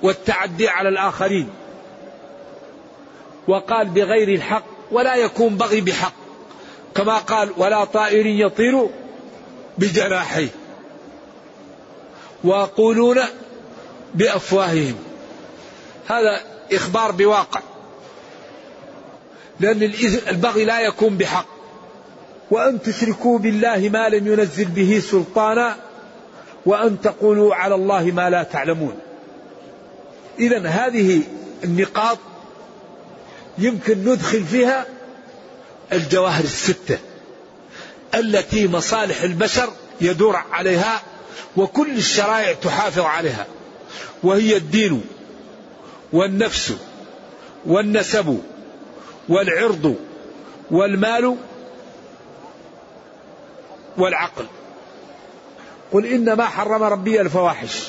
والتعدي 0.03 0.69
على 0.69 0.89
الآخرين. 0.89 1.49
وقال 3.49 3.89
بغير 3.89 4.29
الحق 4.29 4.65
ولا 4.91 5.15
يكون 5.15 5.57
بغي 5.57 5.81
بحق. 5.81 6.15
كما 6.95 7.19
قال 7.19 7.51
ولا 7.57 7.85
طائر 7.85 8.27
يطير 8.27 8.89
بجناحيه. 9.79 10.49
ويقولون 12.45 13.21
بأفواههم. 14.15 14.95
هذا 16.09 16.56
إخبار 16.73 17.13
بواقع. 17.13 17.61
لأن 19.61 19.83
البغي 20.29 20.65
لا 20.65 20.81
يكون 20.81 21.17
بحق. 21.17 21.47
وأن 22.51 22.83
تشركوا 22.83 23.39
بالله 23.39 23.89
ما 23.93 24.09
لم 24.09 24.27
ينزل 24.27 24.65
به 24.65 25.03
سلطانا 25.11 25.77
وأن 26.67 27.01
تقولوا 27.01 27.55
على 27.55 27.75
الله 27.75 28.05
ما 28.05 28.31
لا 28.31 28.43
تعلمون. 28.43 28.99
إذا 30.39 30.69
هذه 30.69 31.23
النقاط 31.65 32.19
يمكن 33.59 33.99
ندخل 33.99 34.45
فيها 34.45 34.87
الجواهر 35.93 36.45
الستة 36.45 36.99
التي 38.15 38.69
مصالح 38.69 39.23
البشر 39.23 39.69
يدور 40.01 40.37
عليها 40.53 41.03
وكل 41.57 41.97
الشرائع 41.97 42.53
تحافظ 42.53 43.01
عليها 43.01 43.47
وهي 44.23 44.57
الدين. 44.57 45.05
والنفس 46.13 46.73
والنسب 47.67 48.41
والعرض 49.29 49.97
والمال 50.71 51.37
والعقل. 53.99 54.47
قل 55.93 56.07
إنما 56.07 56.45
حرم 56.45 56.83
ربي 56.83 57.21
الفواحش 57.21 57.85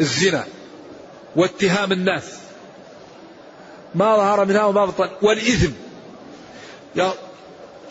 الزنا 0.00 0.44
واتهام 1.36 1.92
الناس. 1.92 2.24
ما 3.94 4.16
ظهر 4.16 4.44
منها 4.44 4.64
وما 4.64 4.84
بطن. 4.84 5.10
والإثم. 5.22 5.72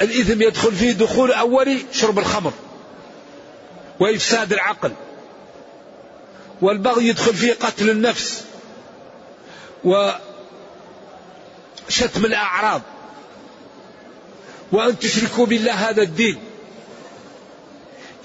الإثم 0.02 0.42
يدخل 0.42 0.72
فيه 0.72 0.92
دخول 0.92 1.32
أولي 1.32 1.86
شرب 1.92 2.20
الخمر 2.20 2.54
وإفساد 4.00 4.54
العقل. 4.54 4.92
والبغي 6.62 7.08
يدخل 7.08 7.34
فيه 7.34 7.54
قتل 7.54 7.90
النفس 7.90 8.44
وشتم 9.84 10.16
الأعراض. 12.26 12.82
وأن 14.72 15.00
تشركوا 15.00 15.46
بالله 15.46 15.90
هذا 15.90 16.02
الدين. 16.02 16.40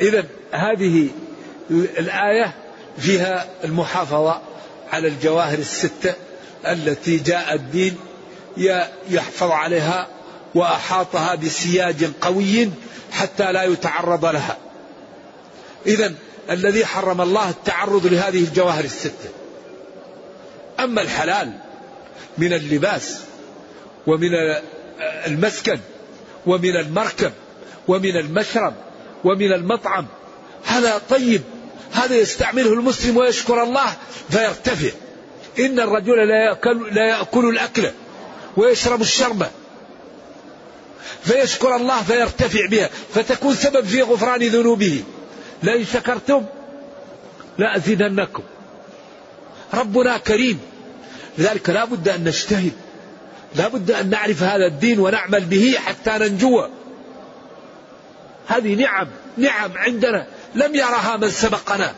إذا 0.00 0.24
هذه 0.52 1.08
الآية 1.70 2.54
فيها 2.98 3.48
المحافظة 3.64 4.40
على 4.92 5.08
الجواهر 5.08 5.58
الستة 5.58 6.14
التي 6.66 7.16
جاء 7.16 7.54
الدين 7.54 7.96
يحفظ 9.10 9.50
عليها 9.50 10.08
وأحاطها 10.54 11.34
بسياج 11.34 12.10
قوي 12.20 12.70
حتى 13.12 13.52
لا 13.52 13.62
يتعرض 13.62 14.24
لها. 14.24 14.58
إذا 15.86 16.14
الذي 16.50 16.86
حرم 16.86 17.20
الله 17.20 17.50
التعرض 17.50 18.06
لهذه 18.06 18.38
الجواهر 18.38 18.84
الستة. 18.84 19.30
أما 20.80 21.02
الحلال 21.02 21.52
من 22.38 22.52
اللباس 22.52 23.20
ومن 24.06 24.30
المسكن 25.26 25.78
ومن 26.46 26.76
المركب 26.76 27.32
ومن 27.88 28.16
المشرب 28.16 28.74
ومن 29.24 29.52
المطعم 29.52 30.06
هذا 30.64 31.02
طيب 31.10 31.42
هذا 31.92 32.14
يستعمله 32.14 32.72
المسلم 32.72 33.16
ويشكر 33.16 33.62
الله 33.62 33.96
فيرتفع. 34.30 34.90
إن 35.58 35.80
الرجل 35.80 36.28
لا 36.28 36.44
يأكل, 36.44 36.94
لا 36.94 37.08
يأكل 37.08 37.48
الأكل 37.48 37.90
ويشرب 38.56 39.00
الشربة 39.00 39.50
فيشكر 41.22 41.76
الله 41.76 42.02
فيرتفع 42.02 42.66
بها 42.66 42.90
فتكون 43.14 43.54
سبب 43.54 43.84
في 43.84 44.02
غفران 44.02 44.42
ذنوبه. 44.42 45.04
لئن 45.62 45.84
شكرتم 45.84 46.44
لأزيدنكم. 47.58 48.42
ربنا 49.74 50.18
كريم. 50.18 50.60
لذلك 51.38 51.70
لا 51.70 51.84
بد 51.84 52.08
أن 52.08 52.24
نجتهد. 52.24 52.72
لا 53.54 53.68
بد 53.68 53.90
أن 53.90 54.10
نعرف 54.10 54.42
هذا 54.42 54.66
الدين 54.66 55.00
ونعمل 55.00 55.44
به 55.44 55.74
حتى 55.78 56.10
ننجو. 56.10 56.64
هذه 58.46 58.74
نعم 58.74 59.06
نعم 59.36 59.70
عندنا. 59.76 60.26
لم 60.54 60.74
يرها 60.74 61.16
من 61.16 61.30
سبقنا. 61.30 61.94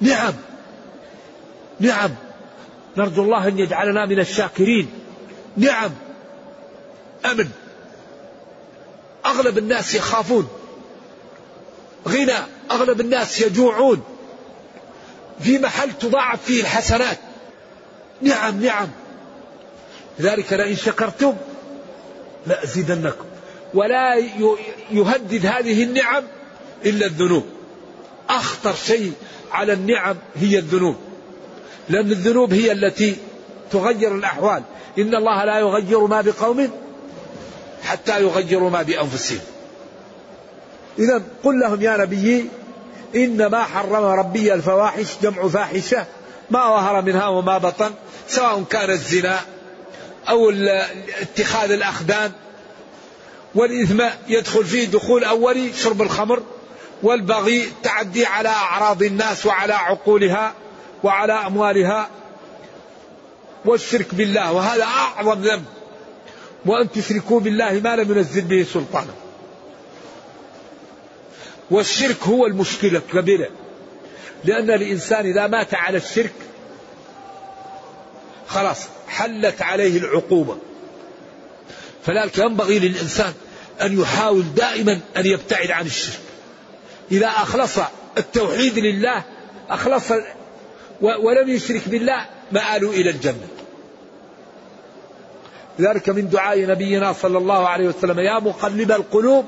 نعم. 0.00 0.34
نعم. 1.80 2.10
نرجو 2.96 3.22
الله 3.22 3.48
أن 3.48 3.58
يجعلنا 3.58 4.06
من 4.06 4.20
الشاكرين. 4.20 4.90
نعم. 5.56 5.90
أمن. 7.24 7.48
أغلب 9.26 9.58
الناس 9.58 9.94
يخافون. 9.94 10.48
غنى 12.08 12.36
أغلب 12.70 13.00
الناس 13.00 13.40
يجوعون. 13.40 14.02
في 15.40 15.58
محل 15.58 15.92
تضاعف 15.92 16.44
فيه 16.44 16.60
الحسنات. 16.60 17.18
نعم 18.22 18.64
نعم. 18.64 18.88
لذلك 20.18 20.52
لئن 20.52 20.76
شكرتم 20.76 21.34
لأزيدنكم. 22.46 23.24
ولا 23.74 24.14
يهدد 24.90 25.46
هذه 25.46 25.82
النعم 25.82 26.24
إلا 26.84 27.06
الذنوب. 27.06 27.44
أخطر 28.28 28.74
شيء 28.74 29.12
على 29.52 29.72
النعم 29.72 30.16
هي 30.36 30.58
الذنوب. 30.58 30.96
لأن 31.88 32.10
الذنوب 32.10 32.52
هي 32.52 32.72
التي 32.72 33.16
تغير 33.72 34.14
الأحوال. 34.14 34.62
إن 34.98 35.14
الله 35.14 35.44
لا 35.44 35.58
يغير 35.58 36.06
ما 36.06 36.20
بقوم 36.20 36.70
حتى 37.82 38.22
يغيروا 38.22 38.70
ما 38.70 38.82
بأنفسهم. 38.82 39.40
إذا 40.98 41.22
قل 41.44 41.60
لهم 41.60 41.82
يا 41.82 41.96
نبي 41.96 42.48
إنما 43.14 43.62
حرم 43.62 44.04
ربي 44.04 44.54
الفواحش 44.54 45.06
جمع 45.22 45.48
فاحشة 45.48 46.06
ما 46.50 46.58
ظهر 46.58 47.02
منها 47.02 47.26
وما 47.26 47.58
بطن 47.58 47.90
سواء 48.28 48.62
كان 48.70 48.90
الزنا 48.90 49.40
أو 50.28 50.50
اتخاذ 51.20 51.70
الأخدان. 51.70 52.32
والإثم 53.54 54.04
يدخل 54.28 54.64
فيه 54.64 54.86
دخول 54.86 55.24
أولي 55.24 55.72
شرب 55.72 56.02
الخمر 56.02 56.42
والبغي 57.02 57.72
تعدي 57.82 58.26
على 58.26 58.48
أعراض 58.48 59.02
الناس 59.02 59.46
وعلى 59.46 59.72
عقولها 59.72 60.54
وعلى 61.02 61.32
أموالها. 61.32 62.08
والشرك 63.64 64.14
بالله 64.14 64.52
وهذا 64.52 64.84
أعظم 64.84 65.42
ذنب. 65.42 65.64
وأن 66.66 66.90
تشركوا 66.90 67.40
بالله 67.40 67.80
ما 67.84 67.96
لم 67.96 68.12
ينزل 68.12 68.42
به 68.42 68.66
سلطانا. 68.72 69.12
والشرك 71.70 72.22
هو 72.22 72.46
المشكلة 72.46 72.98
الكبيرة. 72.98 73.48
لأن 74.44 74.70
الإنسان 74.70 75.26
إذا 75.26 75.46
مات 75.46 75.74
على 75.74 75.96
الشرك 75.96 76.32
خلاص 78.48 78.86
حلت 79.08 79.62
عليه 79.62 79.98
العقوبة. 79.98 80.56
فلذلك 82.06 82.38
ينبغي 82.38 82.78
للإنسان 82.78 83.32
أن 83.82 84.00
يحاول 84.00 84.54
دائما 84.54 85.00
أن 85.16 85.26
يبتعد 85.26 85.70
عن 85.70 85.86
الشرك. 85.86 86.20
إذا 87.12 87.26
أخلص 87.26 87.78
التوحيد 88.18 88.78
لله 88.78 89.24
أخلص 89.70 90.04
ولم 91.00 91.48
يشرك 91.48 91.88
بالله 91.88 92.26
مآلوا 92.52 92.92
إلى 92.92 93.10
الجنة. 93.10 93.48
ذلك 95.80 96.08
من 96.08 96.28
دعاء 96.28 96.66
نبينا 96.66 97.12
صلى 97.12 97.38
الله 97.38 97.68
عليه 97.68 97.88
وسلم 97.88 98.18
يا 98.18 98.38
مقلب 98.38 98.92
القلوب 98.92 99.44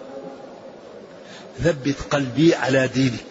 ثبت 1.60 1.96
قلبي 2.10 2.54
على 2.54 2.88
دينك. 2.88 3.24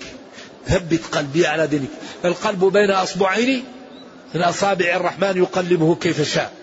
ثبت 0.68 1.02
قلبي 1.12 1.48
على 1.48 1.68
دينك. 1.68 1.90
القلب 2.26 2.66
بين 2.66 2.92
أصبعين 2.92 3.64
من 4.36 4.42
أصابع 4.42 4.96
الرحمن 4.96 5.38
يقلبه 5.38 5.96
كيف 5.96 6.22
شاء. 6.22 6.54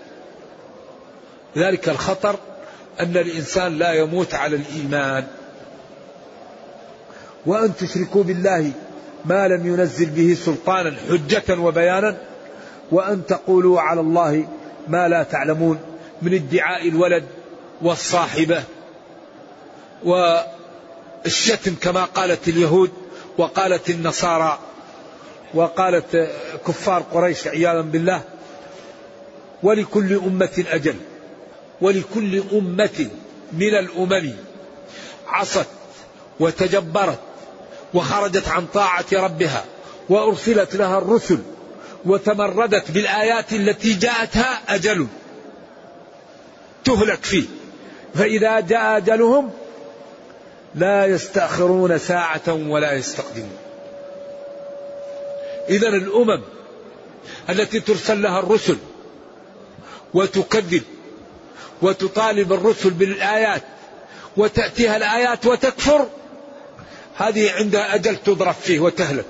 ذلك 1.56 1.88
الخطر 1.88 2.38
أن 3.00 3.16
الإنسان 3.16 3.78
لا 3.78 3.92
يموت 3.92 4.34
على 4.34 4.56
الإيمان. 4.56 5.26
وأن 7.46 7.76
تشركوا 7.76 8.22
بالله 8.22 8.72
ما 9.24 9.48
لم 9.48 9.66
ينزل 9.66 10.10
به 10.10 10.34
سلطانا 10.34 10.96
حجة 11.08 11.60
وبيانا. 11.60 12.16
وأن 12.90 13.26
تقولوا 13.26 13.80
على 13.80 14.00
الله 14.00 14.48
ما 14.88 15.08
لا 15.08 15.22
تعلمون 15.22 15.78
من 16.22 16.34
ادعاء 16.34 16.88
الولد 16.88 17.24
والصاحبة. 17.82 18.62
والشتم 21.24 21.74
كما 21.74 22.04
قالت 22.04 22.48
اليهود 22.48 22.90
وقالت 23.38 23.90
النصارى 23.90 24.58
وقالت 25.54 26.30
كفار 26.66 27.02
قريش 27.02 27.46
عياذا 27.46 27.80
بالله 27.80 28.22
ولكل 29.62 30.14
أمة 30.14 30.64
أجل 30.70 30.94
ولكل 31.80 32.42
أمة 32.52 33.10
من 33.52 33.74
الأمم 33.74 34.32
عصت 35.28 35.66
وتجبرت 36.40 37.18
وخرجت 37.94 38.48
عن 38.48 38.66
طاعة 38.66 39.06
ربها 39.12 39.64
وأرسلت 40.08 40.76
لها 40.76 40.98
الرسل 40.98 41.38
وتمردت 42.04 42.90
بالآيات 42.90 43.52
التي 43.52 43.94
جاءتها 43.94 44.60
أجل 44.68 45.06
تهلك 46.84 47.24
فيه 47.24 47.44
فإذا 48.14 48.60
جاء 48.60 48.96
أجلهم 48.96 49.50
لا 50.74 51.06
يستأخرون 51.06 51.98
ساعة 51.98 52.48
ولا 52.68 52.92
يستقدمون. 52.92 53.56
إذا 55.68 55.88
الأمم 55.88 56.42
التي 57.50 57.80
ترسل 57.80 58.22
لها 58.22 58.38
الرسل 58.38 58.76
وتكذب 60.14 60.82
وتطالب 61.82 62.52
الرسل 62.52 62.90
بالآيات 62.90 63.62
وتأتيها 64.36 64.96
الآيات 64.96 65.46
وتكفر 65.46 66.08
هذه 67.16 67.52
عندها 67.52 67.94
أجل 67.94 68.16
تضرب 68.16 68.54
فيه 68.54 68.80
وتهلك. 68.80 69.24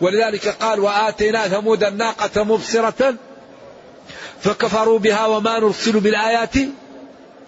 ولذلك 0.00 0.48
قال 0.48 0.80
وآتينا 0.80 1.48
ثمود 1.48 1.84
الناقة 1.84 2.44
مبصرة 2.44 3.14
فكفروا 4.40 4.98
بها 4.98 5.26
وما 5.26 5.58
نرسل 5.58 6.00
بالآيات 6.00 6.54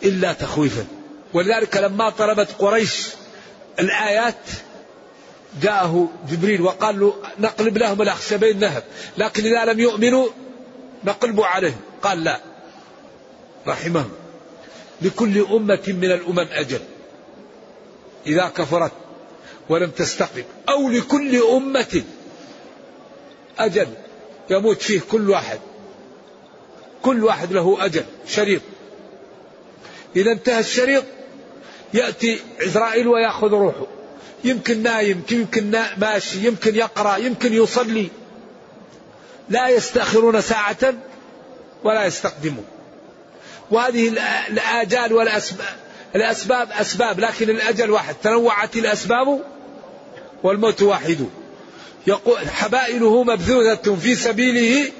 إلا 0.02 0.32
تخويفا. 0.32 1.01
ولذلك 1.34 1.76
لما 1.76 2.10
طلبت 2.10 2.48
قريش 2.58 3.08
الآيات 3.78 4.34
جاءه 5.62 6.08
جبريل 6.30 6.62
وقال 6.62 7.00
له 7.00 7.14
نقلب 7.38 7.78
لهم 7.78 8.02
الأخشبين 8.02 8.58
ذهب 8.58 8.84
لكن 9.18 9.44
إذا 9.44 9.64
لم 9.64 9.80
يؤمنوا 9.80 10.28
نقلب 11.04 11.40
عليهم. 11.40 11.80
قال 12.02 12.24
لا. 12.24 12.40
رحمه 13.66 14.04
لكل 15.02 15.46
أمة 15.46 15.82
من 15.86 16.12
الأمم 16.12 16.48
أجل. 16.52 16.80
إذا 18.26 18.52
كفرت 18.56 18.92
ولم 19.68 19.90
تستقم. 19.90 20.42
أو 20.68 20.88
لكل 20.88 21.36
أمة 21.36 22.02
أجل. 23.58 23.88
يموت 24.50 24.82
فيه 24.82 25.00
كل 25.10 25.30
واحد. 25.30 25.58
كل 27.02 27.24
واحد 27.24 27.52
له 27.52 27.84
أجل 27.84 28.04
شريط. 28.26 28.62
إذا 30.16 30.32
انتهى 30.32 30.60
الشريط 30.60 31.04
يأتي 31.94 32.40
عزرائيل 32.60 33.08
ويأخذ 33.08 33.50
روحه. 33.50 33.86
يمكن 34.44 34.82
نايم 34.82 35.22
يمكن 35.30 35.82
ماشي 35.96 36.46
يمكن 36.46 36.74
يقرأ 36.76 37.16
يمكن 37.16 37.52
يصلي. 37.52 38.08
لا 39.48 39.68
يستأخرون 39.68 40.40
ساعة 40.40 40.94
ولا 41.84 42.04
يستقدمون. 42.04 42.64
وهذه 43.70 44.08
الآجال 44.48 45.12
والأسباب 45.12 45.76
الأسباب 46.14 46.68
أسباب 46.72 47.20
لكن 47.20 47.50
الأجل 47.50 47.90
واحد. 47.90 48.14
تنوعت 48.22 48.76
الأسباب 48.76 49.40
والموت 50.42 50.82
واحد. 50.82 51.28
يقول 52.06 52.48
حبائله 52.48 53.22
مبذوذة 53.22 53.96
في 54.02 54.14
سبيله 54.14 54.92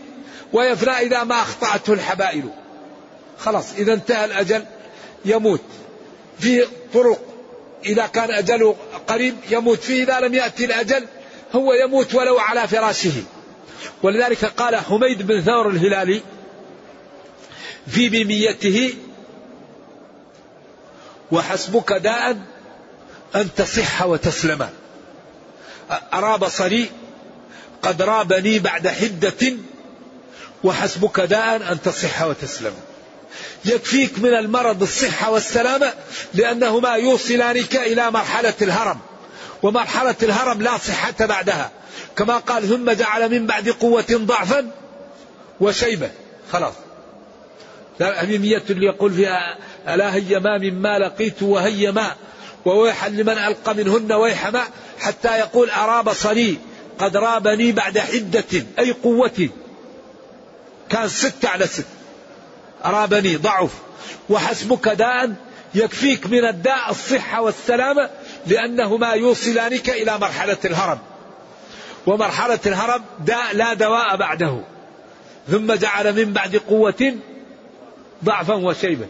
ويفنى 0.53 0.91
إذا 0.91 1.25
ما 1.25 1.41
أخطأته 1.41 1.93
الحبائل. 1.93 2.49
خلاص 3.39 3.73
إذا 3.79 3.93
انتهى 3.93 4.25
الأجل 4.25 4.65
يموت. 5.25 5.61
في 6.41 6.67
طرق. 6.95 7.21
إذا 7.85 8.07
كان 8.07 8.31
أجله 8.31 8.77
قريب 9.07 9.37
يموت 9.51 9.83
فيه 9.83 10.05
إذا 10.05 10.21
لم 10.21 10.35
يأتي 10.35 10.65
الأجل 10.65 11.07
هو 11.55 11.73
يموت 11.73 12.15
ولو 12.15 12.39
على 12.39 12.69
فراشه. 12.69 13.23
ولذلك 14.03 14.45
قال 14.45 14.77
حميد 14.77 15.27
بن 15.27 15.43
ثور 15.43 15.69
الهلالي 15.71 16.23
في 17.87 18.11
ميميته 18.11 18.95
وحسبك 21.33 21.93
داء 21.93 22.37
أن 23.35 23.49
تصح 23.57 24.03
وتسلم. 24.03 24.69
أرى 26.15 26.39
بصري 26.39 26.91
قد 27.83 28.03
رابني 28.03 28.59
بعد 28.59 28.89
حدة 28.89 29.53
وحسبك 30.65 31.21
داء 31.21 31.73
أن 31.73 31.83
تصح 31.83 32.23
وتسلم. 32.23 32.73
يكفيك 33.65 34.19
من 34.19 34.35
المرض 34.35 34.83
الصحة 34.83 35.31
والسلامة 35.31 35.93
لأنهما 36.35 36.95
يوصلانك 36.95 37.77
إلى 37.77 38.11
مرحلة 38.11 38.55
الهرم 38.63 38.99
ومرحلة 39.63 40.15
الهرم 40.23 40.63
لا 40.63 40.79
صحة 40.79 41.27
بعدها. 41.27 41.71
كما 42.17 42.37
قال 42.37 42.69
ثم 42.69 42.91
جعل 42.91 43.31
من 43.31 43.47
بعد 43.47 43.69
قوة 43.69 44.07
ضعفا 44.11 44.71
وشيبة 45.61 46.11
خلاص. 46.53 46.75
الهميمية 48.01 48.63
اللي 48.71 48.87
يقول 48.87 49.13
فيها 49.13 49.59
ألا 49.89 50.15
هي 50.15 50.41
ما 50.41 50.59
مما 50.59 50.99
لقيت 50.99 51.43
وهي 51.43 51.93
ما 51.93 52.15
وويحا 52.65 53.09
لمن 53.09 53.39
ألقى 53.39 53.75
منهن 53.75 54.13
ويح 54.13 54.47
ما 54.47 54.65
حتى 55.01 55.39
يقول 55.39 55.71
أرى 55.71 56.03
بصري 56.03 56.59
قد 56.99 57.17
رابني 57.17 57.73
بعد 57.73 57.99
حدة 57.99 58.65
أي 58.79 58.91
قوة. 58.91 59.49
كان 60.91 61.09
ست 61.09 61.45
على 61.45 61.67
ست 61.67 61.87
أرابني 62.85 63.37
ضعف 63.37 63.71
وحسبك 64.31 64.89
داء 64.89 65.35
يكفيك 65.75 66.27
من 66.27 66.45
الداء 66.45 66.91
الصحة 66.91 67.43
والسلامة 67.43 68.11
لأنهما 68.47 69.13
يوصلانك 69.13 69.91
إلى 69.91 70.19
مرحلة 70.19 70.57
الهرم. 70.65 70.99
ومرحلة 72.07 72.59
الهرم 72.67 73.03
داء 73.21 73.55
لا 73.55 73.75
دواء 73.75 74.17
بعده. 74.17 74.61
ثم 75.51 75.73
جعل 75.73 76.13
من 76.13 76.33
بعد 76.33 76.57
قوة 76.57 77.15
ضعفا 78.25 78.55
وشيبة 78.55 79.07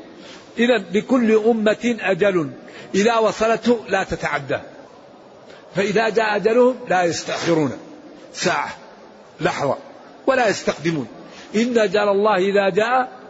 إذا 0.58 0.84
لكل 0.92 1.34
أمة 1.46 1.96
أجل. 2.00 2.50
إذا 2.94 3.16
وصلته 3.16 3.84
لا 3.88 4.04
تتعدى. 4.04 4.58
فإذا 5.76 6.08
جاء 6.08 6.36
أجلهم 6.36 6.76
لا 6.88 7.02
يستأخرون. 7.02 7.72
ساعة 8.34 8.76
لحظة 9.40 9.76
ولا 10.26 10.48
يستقدمون. 10.48 11.06
إن 11.54 11.78
أجل 11.78 12.08
الله 12.08 12.36
إذا 12.36 12.68
جاء 12.68 13.21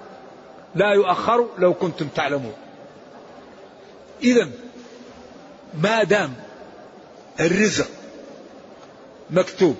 لا 0.74 0.92
يؤخر 0.92 1.48
لو 1.58 1.74
كنتم 1.74 2.08
تعلمون. 2.08 2.54
إذا 4.22 4.48
ما 5.82 6.02
دام 6.02 6.34
الرزق 7.40 7.88
مكتوب 9.30 9.76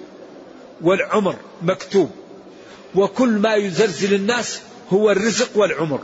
والعمر 0.80 1.36
مكتوب 1.62 2.10
وكل 2.94 3.28
ما 3.28 3.54
يزلزل 3.54 4.14
الناس 4.14 4.60
هو 4.92 5.10
الرزق 5.10 5.56
والعمر. 5.56 6.00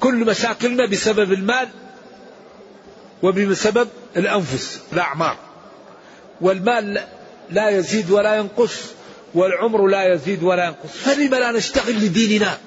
كل 0.00 0.14
مشاكلنا 0.14 0.86
بسبب 0.86 1.32
المال 1.32 1.68
وبسبب 3.22 3.88
الأنفس 4.16 4.80
الأعمار. 4.92 5.36
والمال 6.40 7.04
لا 7.50 7.68
يزيد 7.68 8.10
ولا 8.10 8.36
ينقص 8.36 8.80
والعمر 9.34 9.86
لا 9.86 10.14
يزيد 10.14 10.42
ولا 10.42 10.64
ينقص. 10.64 10.90
فلم 10.90 11.34
لا 11.34 11.52
نشتغل 11.52 11.94
لديننا؟ 11.94 12.58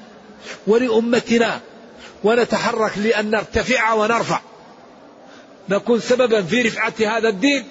ولأمتنا 0.68 1.62
ونتحرك 2.24 2.98
لأن 2.98 3.30
نرتفع 3.30 3.94
ونرفع. 3.94 4.40
نكون 5.70 6.00
سببا 6.00 6.42
في 6.42 6.62
رفعة 6.62 6.94
هذا 7.00 7.30
الدين 7.30 7.68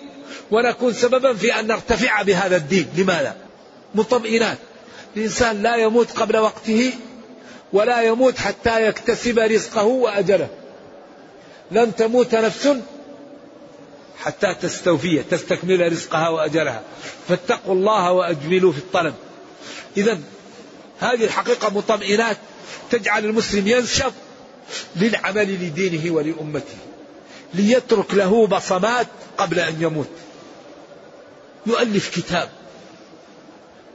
ونكون 0.51 0.93
سببا 0.93 1.35
في 1.35 1.61
أن 1.61 1.67
نرتفع 1.67 2.23
بهذا 2.23 2.57
الدين. 2.57 2.87
لماذا؟ 2.97 3.37
مطمئنات. 3.95 4.59
الإنسان 5.17 5.63
لا 5.63 5.77
يموت 5.77 6.11
قبل 6.11 6.37
وقته 6.37 6.93
ولا 7.73 8.03
يموت 8.03 8.39
حتى 8.39 8.87
يكتسب 8.87 9.39
رزقه 9.39 9.85
وأجله. 9.85 10.49
لن 11.71 11.97
تموت 11.97 12.35
نفس 12.35 12.69
حتى 14.19 14.55
تستوفي 14.55 15.23
تستكمل 15.23 15.93
رزقها 15.93 16.29
وأجلها. 16.29 16.83
فاتقوا 17.29 17.75
الله 17.75 18.13
وأجملوا 18.13 18.73
في 18.73 18.79
الطلب. 18.79 19.15
إذا 19.97 20.19
هذه 21.01 21.25
الحقيقة 21.25 21.71
مطمئنات. 21.71 22.37
تجعل 22.91 23.25
المسلم 23.25 23.67
ينشط 23.69 24.13
للعمل 24.97 25.67
لدينه 25.67 26.15
ولأمته 26.15 26.77
ليترك 27.55 28.15
له 28.15 28.47
بصمات 28.47 29.07
قبل 29.39 29.61
أن 29.61 29.83
يموت. 29.83 30.11
يؤلف 31.67 32.19
كتاب 32.19 32.49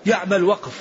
يعمل 0.06 0.44
وقف 0.44 0.74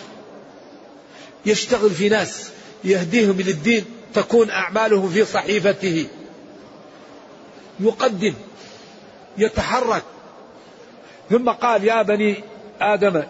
يشتغل 1.46 1.90
في 1.90 2.08
ناس 2.08 2.48
يهديهم 2.84 3.40
للدين 3.40 3.84
تكون 4.14 4.50
أعمالهم 4.50 5.10
في 5.10 5.24
صحيفته. 5.24 6.06
يقدم 7.80 8.34
يتحرك. 9.38 10.02
ثم 11.30 11.50
قال 11.50 11.84
يا 11.84 12.02
بني 12.02 12.44
آدم 12.80 13.22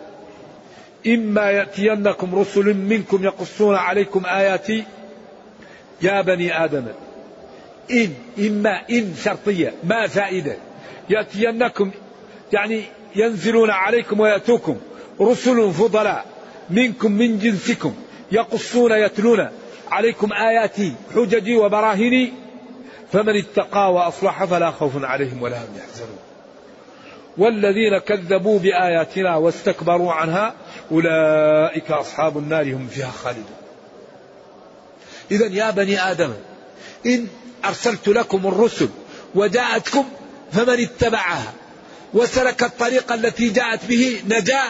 إما 1.06 1.50
يأتينكم 1.50 2.34
رسل 2.34 2.74
منكم 2.74 3.24
يقصون 3.24 3.76
عليكم 3.76 4.26
آياتي 4.26 4.84
يا 6.02 6.20
بني 6.20 6.64
آدم 6.64 6.86
إن 7.90 8.14
إما 8.38 8.80
إن 8.90 9.14
شرطية 9.24 9.74
ما 9.84 10.06
فائدة. 10.06 10.56
يأتينكم 11.10 11.90
يعني 12.52 12.82
ينزلون 13.16 13.70
عليكم 13.70 14.20
ويأتوكم 14.20 14.76
رسل 15.20 15.72
فضلاء 15.72 16.24
منكم 16.70 17.12
من 17.12 17.38
جنسكم 17.38 17.94
يقصون 18.32 18.92
يتلون 18.92 19.48
عليكم 19.90 20.32
آياتي 20.32 20.94
حججي 21.14 21.56
وبراهيني 21.56 22.32
فمن 23.12 23.36
اتقى 23.36 23.92
وأصلح 23.92 24.44
فلا 24.44 24.70
خوف 24.70 25.04
عليهم 25.04 25.42
ولا 25.42 25.56
هم 25.56 25.78
يحزنون. 25.78 26.18
والذين 27.38 27.98
كذبوا 27.98 28.58
بآياتنا 28.58 29.36
واستكبروا 29.36 30.12
عنها 30.12 30.54
أولئك 30.92 31.90
أصحاب 31.90 32.38
النار 32.38 32.72
هم 32.74 32.86
فيها 32.86 33.10
خالدون. 33.10 33.44
إذا 35.30 35.46
يا 35.46 35.70
بني 35.70 36.10
آدم 36.10 36.32
إن 37.06 37.26
أرسلت 37.64 38.08
لكم 38.08 38.46
الرسل 38.46 38.88
وجاءتكم 39.34 40.04
فمن 40.52 40.80
اتبعها 40.82 41.52
وسلك 42.14 42.62
الطريق 42.62 43.12
التي 43.12 43.48
جاءت 43.48 43.84
به 43.86 44.22
نجا 44.28 44.62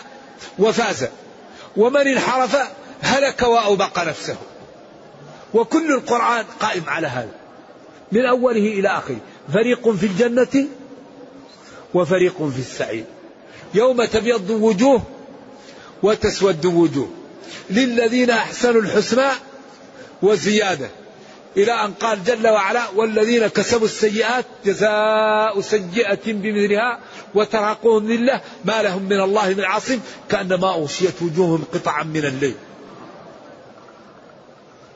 وفاز 0.59 1.09
ومن 1.76 2.09
انحرف 2.09 2.56
هلك 3.00 3.42
وأوبق 3.42 3.98
نفسه. 3.98 4.37
وكل 5.54 5.94
القرآن 5.94 6.44
قائم 6.61 6.83
على 6.87 7.06
هذا 7.06 7.33
من 8.12 8.26
أوله 8.26 8.66
إلى 8.66 8.88
آخره. 8.88 9.18
فريق 9.52 9.90
في 9.90 10.06
الجنة 10.06 10.66
وفريق 11.94 12.48
في 12.48 12.59
السعير. 12.59 13.04
يوم 13.74 14.04
تبيض 14.04 14.50
وجوه 14.50 15.02
وتسود 16.02 16.66
وجوه. 16.66 17.10
للذين 17.70 18.30
أحسنوا 18.30 18.82
الحسنى 18.82 19.28
وزيادة. 20.22 20.88
إلى 21.56 21.72
أن 21.72 21.92
قال 21.92 22.24
جل 22.24 22.48
وعلا 22.48 22.88
والذين 22.96 23.46
كسبوا 23.46 23.86
السيئات 23.86 24.44
جزاء 24.64 25.60
سيئة 25.60 26.20
بمثلها 26.26 26.98
وترهقهم 27.34 28.12
لله 28.12 28.40
ما 28.64 28.82
لهم 28.82 29.02
من 29.02 29.20
الله 29.20 29.48
من 29.48 29.64
عاصم 29.64 29.98
كأنما 30.28 30.74
أغشيت 30.74 31.22
وجوههم 31.22 31.64
قطعا 31.74 32.02
من 32.02 32.24
الليل. 32.24 32.54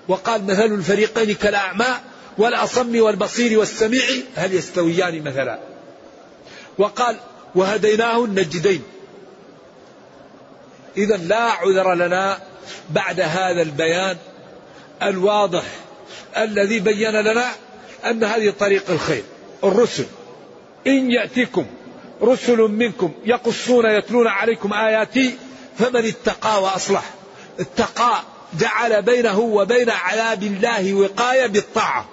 وقال 0.09 0.45
مثل 0.45 0.65
الفريقين 0.65 1.35
كالأعمى 1.35 1.87
والأصم 2.39 3.01
والبصير 3.01 3.59
والسميع 3.59 4.05
هل 4.35 4.55
يستويان 4.55 5.23
مثلا؟ 5.23 5.59
وقال 6.79 7.17
وهديناه 7.55 8.25
النجدين 8.25 8.83
إذا 10.97 11.17
لا 11.17 11.43
عذر 11.43 11.95
لنا 11.95 12.39
بعد 12.91 13.21
هذا 13.21 13.63
البيان 13.63 14.17
الواضح 15.03 15.65
الذي 16.37 16.81
بين 16.81 17.11
لنا 17.11 17.53
أن 18.05 18.25
هذه 18.25 18.55
طريق 18.61 18.91
الخير. 18.91 19.23
الرسل 19.65 20.05
إن 20.87 21.11
يأتيكم 21.11 21.67
رسل 22.23 22.59
منكم 22.59 23.13
يقصون 23.25 23.87
يتلون 23.87 24.27
عليكم 24.27 24.73
آياتي 24.73 25.35
فمن 25.79 26.07
اتقى 26.07 26.63
وأصلح. 26.63 27.11
اتقى 27.61 28.23
جعل 28.59 29.03
بينه 29.03 29.39
وبين 29.39 29.91
عذاب 29.91 30.43
الله 30.43 30.95
وقاية 30.95 31.47
بالطاعة. 31.47 32.09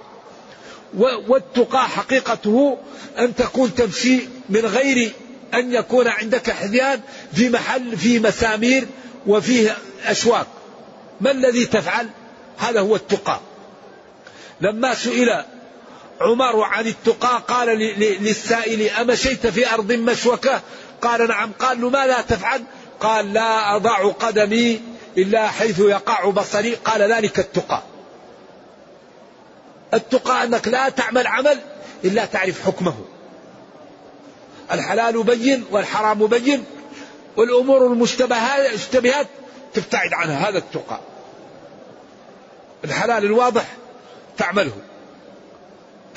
والتقى 1.28 1.88
حقيقته 1.88 2.78
أن 3.20 3.36
تكون 3.36 3.76
تمشي 3.76 4.20
من 4.50 4.66
غير 4.66 5.12
أن 5.54 5.74
يكون 5.74 6.08
عندك 6.08 6.52
حذيان 6.52 7.02
في 7.34 7.50
محل 7.50 7.98
في 7.98 8.20
مسامير 8.20 8.88
وفيه 9.28 9.78
أشواك 10.06 10.48
ما 11.22 11.32
الذي 11.32 11.66
تفعل؟ 11.66 12.10
هذا 12.58 12.80
هو 12.80 12.96
التقى. 12.96 13.40
لما 14.62 14.94
سئل 14.94 15.44
عمر 16.22 16.64
عن 16.64 16.88
التقى 16.88 17.44
قال 17.48 17.68
للسائل 18.00 18.90
أمشيت 18.90 19.48
في 19.48 19.74
أرض 19.74 19.92
مشوكة؟ 19.92 20.62
قال 21.02 21.28
نعم. 21.28 21.52
قال 21.60 21.82
له 21.82 21.90
ما 21.90 22.08
لا 22.08 22.22
تفعل؟ 22.22 22.64
قال 23.00 23.34
لا 23.34 23.76
أضع 23.76 24.12
قدمي 24.12 24.82
إلا 25.18 25.48
حيث 25.48 25.80
يقع 25.80 26.30
بصري. 26.30 26.76
قال 26.76 27.14
ذلك 27.14 27.40
التقى. 27.40 27.82
التقى 29.94 30.44
أنك 30.44 30.68
لا 30.68 30.90
تعمل 30.90 31.28
عمل 31.28 31.60
إلا 32.04 32.26
تعرف 32.26 32.66
حكمه. 32.66 32.96
الحلال 34.72 35.24
بين 35.24 35.66
والحرام 35.72 36.28
بين 36.28 36.64
والأمور 37.38 37.88
المشتبهات 37.88 39.28
تبتعد 39.74 40.14
عنها 40.14 40.50
هذا 40.50 40.58
التقى. 40.58 41.00
الحلال 42.86 43.26
الواضح 43.26 43.66
تعمله. 44.38 44.78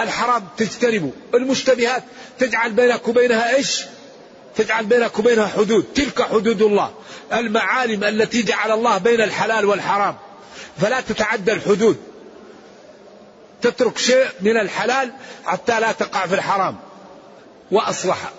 الحرام 0.00 0.42
تجتنبه. 0.56 1.12
المشتبهات 1.34 2.02
تجعل 2.38 2.72
بينك 2.72 3.08
وبينها 3.08 3.56
إيش؟ 3.56 3.84
تجعل 4.56 4.86
بينك 4.86 5.18
وبينها 5.18 5.46
حدود. 5.46 5.84
تلك 5.94 6.22
حدود 6.22 6.62
الله. 6.62 6.94
المعالم 7.32 8.04
التي 8.04 8.42
جعل 8.42 8.70
الله 8.70 8.98
بين 8.98 9.20
الحلال 9.20 9.64
والحرام. 9.64 10.16
فلا 10.80 11.00
تتعدى 11.00 11.52
الحدود. 11.52 11.96
تترك 13.62 13.98
شيء 13.98 14.26
من 14.40 14.56
الحلال 14.56 15.12
حتى 15.44 15.80
لا 15.80 15.92
تقع 15.92 16.26
في 16.26 16.34
الحرام. 16.34 16.76
وأصلح. 17.74 18.30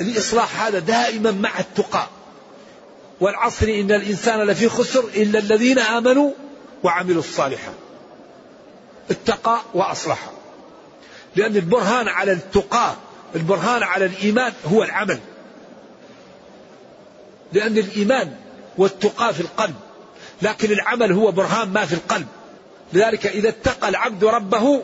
الإصلاح 0.00 0.62
هذا 0.62 0.78
دائما 0.78 1.30
مع 1.30 1.58
التقى. 1.58 2.06
والعصر 3.20 3.66
إن 3.66 3.92
الإنسان 3.92 4.40
لفي 4.40 4.68
خسر 4.68 5.04
إلا 5.14 5.38
الذين 5.38 5.78
آمنوا 5.78 6.30
وعملوا 6.82 7.22
الصالحات. 7.22 7.74
اتقى 9.10 9.60
وأصلح. 9.74 10.30
لأن 11.36 11.56
البرهان 11.56 12.08
على 12.08 12.32
التقى 12.32 12.94
البرهان 13.36 13.82
على 13.82 14.04
الإيمان 14.04 14.52
هو 14.72 14.82
العمل. 14.82 15.18
لأن 17.52 17.78
الإيمان 17.78 18.36
والتقى 18.78 19.34
في 19.34 19.40
القلب 19.40 19.74
لكن 20.42 20.72
العمل 20.72 21.12
هو 21.12 21.30
برهان 21.32 21.68
ما 21.68 21.86
في 21.86 21.92
القلب. 21.92 22.26
لذلك 22.92 23.26
إذا 23.26 23.48
اتقى 23.48 23.88
العبد 23.88 24.24
ربه 24.24 24.82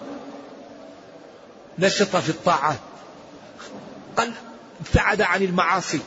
نشط 1.79 2.17
في 2.17 2.29
الطاعات. 2.29 2.79
قل 4.19 4.33
ابتعد 4.81 5.23
عن 5.23 5.43
المعاصي. 5.43 6.01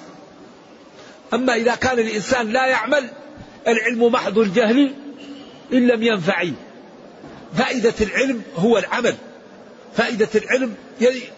أما 1.33 1.55
إذا 1.55 1.75
كان 1.75 1.99
الإنسان 1.99 2.47
لا 2.51 2.67
يعمل 2.67 3.09
العلم 3.67 4.11
محض 4.11 4.37
الجهل 4.37 4.93
إن 5.73 5.87
لم 5.87 6.03
ينفع 6.03 6.45
فائدة 7.57 7.93
العلم 8.01 8.41
هو 8.55 8.77
العمل. 8.77 9.15
فائدة 9.97 10.29
العلم 10.35 10.75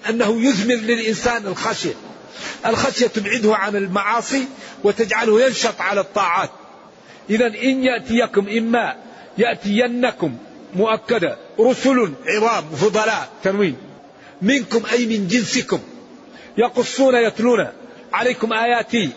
أنه 0.10 0.42
يثمر 0.42 0.76
للإنسان 0.76 1.48
الخشية. 1.48 1.94
الخشية 2.66 3.08
تبعده 3.08 3.56
عن 3.56 3.76
المعاصي 3.76 4.46
وتجعله 4.84 5.42
ينشط 5.42 5.82
على 5.82 6.02
الطاعات. 6.02 6.50
إذا 7.30 7.48
إن 7.48 7.84
يأتيكم 7.84 8.48
إما 8.50 8.96
يأتينكم 9.38 10.38
مؤكدة 10.76 11.38
رسل 11.60 12.14
عظام 12.28 12.70
فضلاء 12.70 13.30
تنوين 13.44 13.78
منكم 14.42 14.84
أي 14.92 15.06
من 15.06 15.28
جنسكم. 15.28 15.80
يقصون 16.58 17.16
يتلون 17.16 17.68
عليكم 18.14 18.54
آياتي 18.54 19.10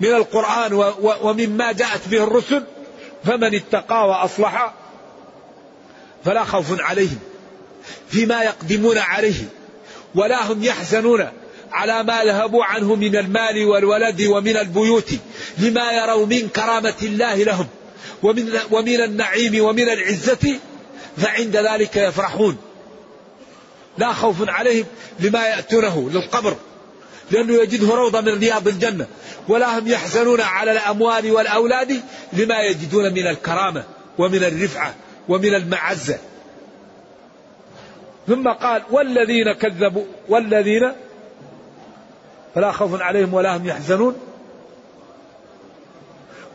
من 0.00 0.08
القرآن 0.08 0.92
ومما 1.22 1.72
جاءت 1.72 2.08
به 2.08 2.24
الرسل 2.24 2.64
فمن 3.24 3.54
اتقى 3.54 4.08
وأصلح 4.08 4.74
فلا 6.24 6.44
خوف 6.44 6.80
عليهم 6.80 7.18
فيما 8.10 8.42
يقدمون 8.42 8.98
عليه 8.98 9.44
ولا 10.14 10.52
هم 10.52 10.64
يحزنون 10.64 11.28
على 11.72 12.02
ما 12.02 12.24
ذهبوا 12.24 12.64
عنه 12.64 12.94
من 12.94 13.16
المال 13.16 13.64
والولد 13.64 14.22
ومن 14.22 14.56
البيوت 14.56 15.10
لما 15.58 15.92
يروا 15.92 16.26
من 16.26 16.48
كرامة 16.48 16.94
الله 17.02 17.34
لهم 17.34 17.66
ومن, 18.22 18.58
ومن 18.70 19.00
النعيم 19.00 19.64
ومن 19.64 19.88
العزة 19.88 20.58
فعند 21.16 21.56
ذلك 21.56 21.96
يفرحون. 21.96 22.56
لا 23.98 24.12
خوف 24.12 24.48
عليهم 24.48 24.86
لما 25.20 25.46
يأتونه 25.46 26.10
للقبر 26.10 26.56
لأنه 27.30 27.52
يجده 27.52 27.94
روضة 27.94 28.20
من 28.20 28.38
رياض 28.38 28.68
الجنة 28.68 29.06
ولا 29.48 29.78
هم 29.78 29.88
يحزنون 29.88 30.40
على 30.40 30.72
الأموال 30.72 31.32
والأولاد 31.32 32.00
لما 32.32 32.60
يجدون 32.60 33.12
من 33.12 33.26
الكرامة 33.26 33.84
ومن 34.18 34.44
الرفعة 34.44 34.94
ومن 35.28 35.54
المعزة. 35.54 36.18
ثم 38.28 38.48
قال 38.48 38.82
والذين 38.90 39.52
كذبوا 39.52 40.04
والذين 40.28 40.92
فلا 42.54 42.72
خوف 42.72 43.02
عليهم 43.02 43.34
ولا 43.34 43.56
هم 43.56 43.66
يحزنون. 43.66 44.16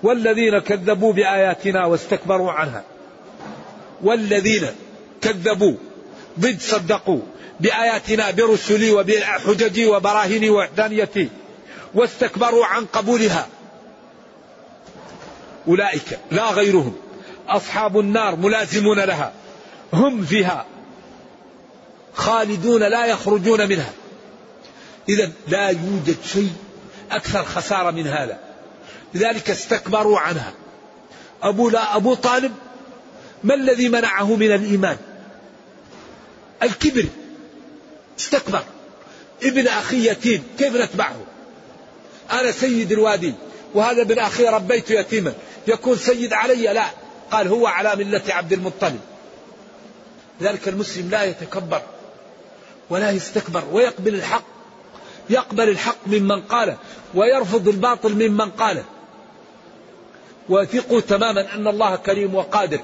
والذين 0.04 0.60
كذبوا 0.60 1.13
بآياتنا 1.13 1.86
واستكبروا 1.86 2.52
عنها. 2.52 2.84
والذين 4.04 4.67
كذبوا 5.21 5.73
ضد 6.39 6.62
صدقوا 6.62 7.21
بآياتنا 7.60 8.32
برسلي 8.32 8.91
وبحججي 8.91 9.86
وبراهيني 9.86 10.50
ووحدانيتي 10.50 11.30
واستكبروا 11.93 12.65
عن 12.65 12.86
قبولها. 12.86 13.47
أولئك 15.67 16.19
لا 16.32 16.52
غيرهم. 16.52 16.95
أصحاب 17.47 18.00
النار 18.00 18.36
ملازمون 18.36 19.00
لها. 19.00 19.34
هم 19.93 20.26
فيها 20.26 20.65
خالدون 22.13 22.84
لا 22.84 23.06
يخرجون 23.06 23.69
منها. 23.69 23.92
إذا 25.10 25.31
لا 25.48 25.69
يوجد 25.69 26.17
شيء 26.33 26.54
أكثر 27.12 27.44
خسارة 27.44 27.92
من 27.92 28.08
هذا. 28.08 28.40
لذلك 29.13 29.50
استكبروا 29.50 30.19
عنها. 30.19 30.54
أبو 31.44 31.69
لا 31.69 31.96
أبو 31.96 32.13
طالب 32.13 32.54
ما 33.44 33.54
الذي 33.54 33.90
منعه 33.90 34.35
من 34.35 34.52
الإيمان؟ 34.52 34.98
الكبر. 36.63 37.05
استكبر. 38.19 38.63
ابن 39.43 39.67
أخي 39.67 40.10
يتيم 40.10 40.43
كيف 40.58 40.75
نتبعه؟ 40.75 41.17
أنا 42.31 42.51
سيد 42.51 42.91
الوادي 42.91 43.33
وهذا 43.73 44.01
ابن 44.01 44.19
أخي 44.19 44.45
ربيت 44.45 44.91
يتيما. 44.91 45.33
يكون 45.67 45.97
سيد 45.97 46.33
علي؟ 46.33 46.73
لا. 46.73 46.85
قال 47.31 47.47
هو 47.47 47.67
على 47.67 47.95
ملة 47.95 48.21
عبد 48.29 48.53
المطلب. 48.53 48.99
ذلك 50.41 50.67
المسلم 50.67 51.10
لا 51.10 51.23
يتكبر 51.23 51.81
ولا 52.89 53.12
يستكبر 53.12 53.63
ويقبل 53.71 54.15
الحق. 54.15 54.43
يقبل 55.29 55.69
الحق 55.69 56.08
ممن 56.08 56.41
قاله 56.41 56.77
ويرفض 57.15 57.67
الباطل 57.67 58.13
ممن 58.13 58.49
قاله. 58.51 58.83
وثقوا 60.49 61.01
تماما 61.01 61.55
أن 61.55 61.67
الله 61.67 61.95
كريم 61.95 62.35
وقادر. 62.35 62.79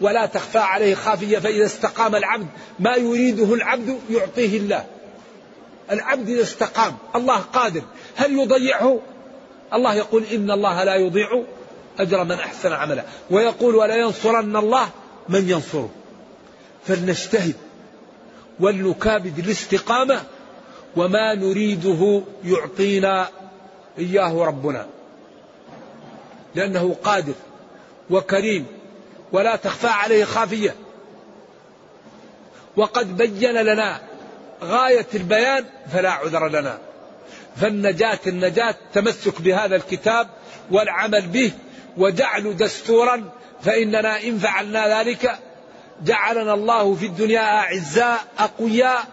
ولا 0.00 0.26
تخفى 0.26 0.58
عليه 0.58 0.94
خافية 0.94 1.38
فإذا 1.38 1.66
استقام 1.66 2.16
العبد 2.16 2.46
ما 2.78 2.96
يريده 2.96 3.54
العبد 3.54 3.98
يعطيه 4.10 4.56
الله. 4.58 4.84
العبد 5.90 6.28
إذا 6.28 6.42
استقام 6.42 6.96
الله 7.16 7.36
قادر. 7.36 7.82
هل 8.16 8.38
يضيعه 8.38 9.00
الله 9.74 9.94
يقول 9.94 10.24
إن 10.24 10.50
الله 10.50 10.84
لا 10.84 10.94
يضيع 10.94 11.42
أجر 11.98 12.24
من 12.24 12.32
أحسن 12.32 12.72
عملا. 12.72 13.04
ويقول 13.30 13.74
ولا 13.74 13.96
ينصرن 13.96 14.56
الله 14.56 14.88
من 15.28 15.50
ينصره. 15.50 15.90
فلنجتهد 16.86 17.54
ولنكابد 18.60 19.38
الاستقامة 19.38 20.22
وما 20.96 21.34
نريده 21.34 22.22
يعطينا 22.44 23.28
إياه 23.98 24.44
ربنا. 24.44 24.86
لأنه 26.54 26.96
قادر 27.04 27.34
وكريم. 28.10 28.79
ولا 29.32 29.56
تخفى 29.56 29.86
عليه 29.86 30.24
خافية. 30.24 30.74
وقد 32.76 33.16
بين 33.16 33.52
لنا 33.52 34.00
غاية 34.62 35.06
البيان 35.14 35.64
فلا 35.92 36.10
عذر 36.10 36.48
لنا. 36.48 36.78
فالنجاة 37.56 38.18
النجاة 38.26 38.74
تمسك 38.94 39.42
بهذا 39.42 39.76
الكتاب 39.76 40.28
والعمل 40.70 41.26
به 41.26 41.52
وجعل 41.96 42.56
دستورا 42.56 43.30
فإننا 43.62 44.22
إن 44.22 44.38
فعلنا 44.38 45.00
ذلك 45.00 45.38
جعلنا 46.04 46.54
الله 46.54 46.94
في 46.94 47.06
الدنيا 47.06 47.40
أعزاء 47.40 48.18
أقوياء 48.38 49.04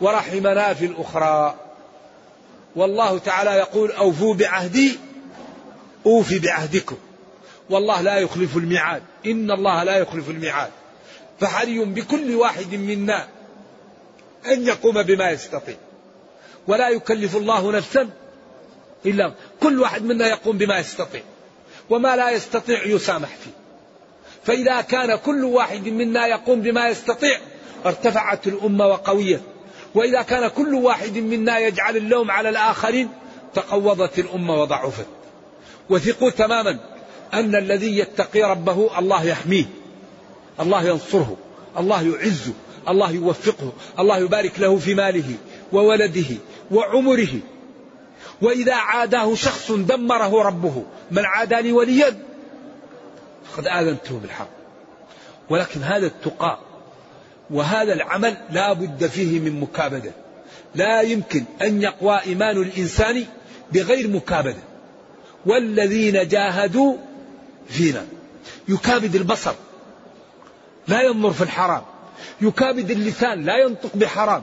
ورحمنا 0.00 0.74
في 0.74 0.86
الأخرى. 0.86 1.54
والله 2.76 3.18
تعالى 3.18 3.50
يقول 3.50 3.92
أوفوا 3.92 4.34
بعهدي 4.34 4.98
أوفي 6.06 6.38
بعهدكم. 6.38 6.96
والله 7.70 8.00
لا 8.00 8.18
يخلف 8.18 8.56
الميعاد. 8.56 9.02
إن 9.26 9.50
الله 9.50 9.84
لا 9.84 9.96
يخلف 9.96 10.30
الميعاد. 10.30 10.70
فحري 11.40 11.84
بكل 11.84 12.34
واحد 12.34 12.74
منا 12.74 13.28
أن 14.46 14.66
يقوم 14.66 15.02
بما 15.02 15.30
يستطيع. 15.30 15.76
ولا 16.66 16.88
يكلف 16.88 17.36
الله 17.36 17.72
نفسا 17.72 18.10
إلا 19.06 19.32
كل 19.60 19.80
واحد 19.80 20.02
منا 20.02 20.28
يقوم 20.28 20.58
بما 20.58 20.78
يستطيع. 20.78 21.22
وما 21.90 22.16
لا 22.16 22.30
يستطيع 22.30 22.86
يسامح 22.86 23.28
فيه. 23.28 23.50
فإذا 24.44 24.80
كان 24.80 25.16
كل 25.16 25.44
واحد 25.44 25.88
منا 25.88 26.26
يقوم 26.26 26.60
بما 26.60 26.88
يستطيع 26.88 27.40
ارتفعت 27.86 28.46
الأمة 28.46 28.86
وقويت 28.86 29.40
وإذا 29.94 30.22
كان 30.22 30.48
كل 30.48 30.74
واحد 30.74 31.18
منا 31.18 31.58
يجعل 31.58 31.96
اللوم 31.96 32.30
على 32.30 32.48
الآخرين 32.48 33.08
تقوضت 33.54 34.18
الأمة 34.18 34.62
وضعفت. 34.62 35.06
وثقوا 35.90 36.30
تماما. 36.30 36.93
أن 37.38 37.54
الذي 37.54 37.98
يتقي 37.98 38.42
ربه 38.42 38.98
الله 38.98 39.24
يحميه 39.24 39.64
الله 40.60 40.82
ينصره 40.82 41.36
الله 41.78 42.02
يعزه 42.02 42.52
الله 42.88 43.10
يوفقه 43.10 43.72
الله 43.98 44.18
يبارك 44.18 44.60
له 44.60 44.76
في 44.76 44.94
ماله 44.94 45.34
وولده 45.72 46.36
وعمره. 46.70 47.40
وإذا 48.42 48.74
عاداه 48.74 49.34
شخص 49.34 49.72
دمره 49.72 50.42
ربه 50.42 50.84
من 51.10 51.24
عاداني 51.24 51.72
وليا 51.72 52.22
فقد 53.52 53.66
آذنته 53.66 54.18
بالحق. 54.18 54.48
ولكن 55.50 55.82
هذا 55.82 56.06
التقى 56.06 56.58
وهذا 57.50 57.92
العمل 57.92 58.36
لا 58.50 58.72
بد 58.72 59.06
فيه 59.06 59.40
من 59.40 59.60
مكابدة. 59.60 60.12
لا 60.74 61.00
يمكن 61.00 61.44
أن 61.62 61.82
يقوى 61.82 62.20
إيمان 62.26 62.62
الإنسان 62.62 63.24
بغير 63.72 64.08
مكابدة. 64.08 64.62
والذين 65.46 66.28
جاهدوا 66.28 66.96
فينا. 67.68 68.06
يكابد 68.68 69.16
البصر 69.16 69.54
لا 70.88 71.02
ينظر 71.02 71.32
في 71.32 71.42
الحرام. 71.42 71.82
يكابد 72.40 72.90
اللسان 72.90 73.44
لا 73.44 73.56
ينطق 73.58 73.90
بحرام. 73.94 74.42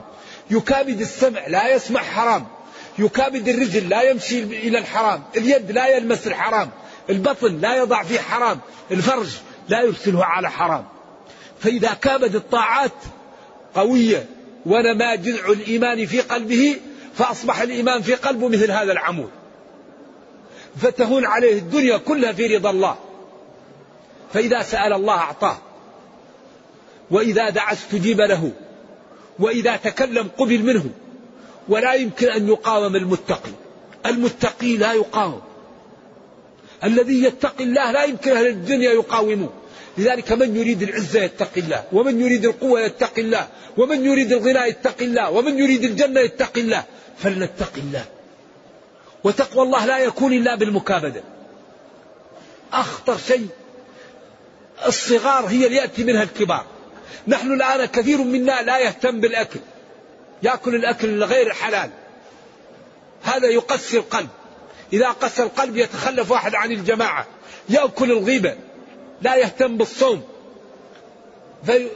يكابد 0.50 1.00
السمع 1.00 1.46
لا 1.46 1.74
يسمع 1.74 2.00
حرام. 2.00 2.46
يكابد 2.98 3.48
الرجل 3.48 3.88
لا 3.88 4.02
يمشي 4.02 4.42
إلى 4.42 4.78
الحرام. 4.78 5.22
اليد 5.36 5.70
لا 5.70 5.86
يلمس 5.96 6.26
الحرام. 6.26 6.70
البطن 7.10 7.60
لا 7.60 7.76
يضع 7.76 8.02
فيه 8.02 8.20
حرام. 8.20 8.60
الفرج 8.90 9.28
لا 9.68 9.82
يرسله 9.82 10.24
على 10.24 10.50
حرام. 10.50 10.84
فإذا 11.60 11.94
كابد 11.94 12.34
الطاعات 12.34 12.92
قوية 13.74 14.26
ونما 14.66 15.14
جذع 15.14 15.48
الإيمان 15.48 16.06
في 16.06 16.20
قلبه 16.20 16.76
فأصبح 17.14 17.60
الإيمان 17.60 18.02
في 18.02 18.14
قلبه 18.14 18.48
مثل 18.48 18.70
هذا 18.70 18.92
العمود. 18.92 19.30
فتهون 20.80 21.26
عليه 21.26 21.58
الدنيا 21.58 21.96
كلها 21.96 22.32
في 22.32 22.56
رضا 22.56 22.70
الله. 22.70 22.96
فإذا 24.32 24.62
سأل 24.62 24.92
الله 24.92 25.14
أعطاه. 25.14 25.58
وإذا 27.10 27.50
دعا 27.50 27.72
استجيب 27.72 28.20
له. 28.20 28.52
وإذا 29.38 29.76
تكلم 29.76 30.30
قبل 30.38 30.62
منه. 30.62 30.84
ولا 31.68 31.94
يمكن 31.94 32.28
أن 32.28 32.48
يقاوم 32.48 32.96
المتقي. 32.96 33.52
المتقي 34.06 34.76
لا 34.76 34.92
يقاوم. 34.92 35.40
الذي 36.84 37.24
يتقي 37.24 37.64
الله 37.64 37.90
لا 37.90 38.04
يمكن 38.04 38.36
أهل 38.36 38.46
الدنيا 38.46 38.92
يقاوموه. 38.92 39.52
لذلك 39.98 40.32
من 40.32 40.56
يريد 40.56 40.82
العزة 40.82 41.22
يتقي 41.22 41.60
الله. 41.60 41.84
ومن 41.92 42.20
يريد 42.20 42.44
القوة 42.44 42.80
يتقي 42.80 43.22
الله. 43.22 43.48
ومن 43.76 44.04
يريد 44.04 44.32
الغنى 44.32 44.68
يتقي 44.68 45.04
الله. 45.04 45.30
ومن 45.30 45.58
يريد 45.58 45.84
الجنة 45.84 46.20
يتقي 46.20 46.60
الله. 46.60 46.84
فلنتقي 47.18 47.80
الله. 47.80 48.04
وتقوى 49.24 49.62
الله 49.62 49.86
لا 49.86 49.98
يكون 49.98 50.32
إلا 50.32 50.54
بالمكابدة. 50.54 51.22
أخطر 52.72 53.18
شيء 53.18 53.48
الصغار 54.86 55.46
هي 55.46 55.66
اللي 55.66 55.76
يأتي 55.76 56.04
منها 56.04 56.22
الكبار. 56.22 56.66
نحن 57.28 57.52
الآن 57.52 57.84
كثير 57.84 58.18
منا 58.18 58.62
لا 58.62 58.78
يهتم 58.78 59.20
بالأكل. 59.20 59.60
يأكل 60.42 60.74
الأكل 60.74 61.08
الغير 61.08 61.52
حلال. 61.52 61.90
هذا 63.22 63.48
يقسي 63.48 63.96
القلب. 63.96 64.28
إذا 64.92 65.08
قسى 65.08 65.42
القلب 65.42 65.76
يتخلف 65.76 66.30
واحد 66.30 66.54
عن 66.54 66.72
الجماعة. 66.72 67.26
يأكل 67.68 68.12
الغيبة. 68.12 68.56
لا 69.22 69.36
يهتم 69.36 69.76
بالصوم. 69.76 70.22
في 71.66 71.88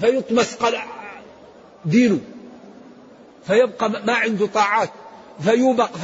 فيطمس 0.00 0.56
دينه. 1.84 2.20
فيبقى 3.46 3.90
ما 3.90 4.14
عنده 4.14 4.46
طاعات. 4.46 4.90
فيوبق 5.44 5.96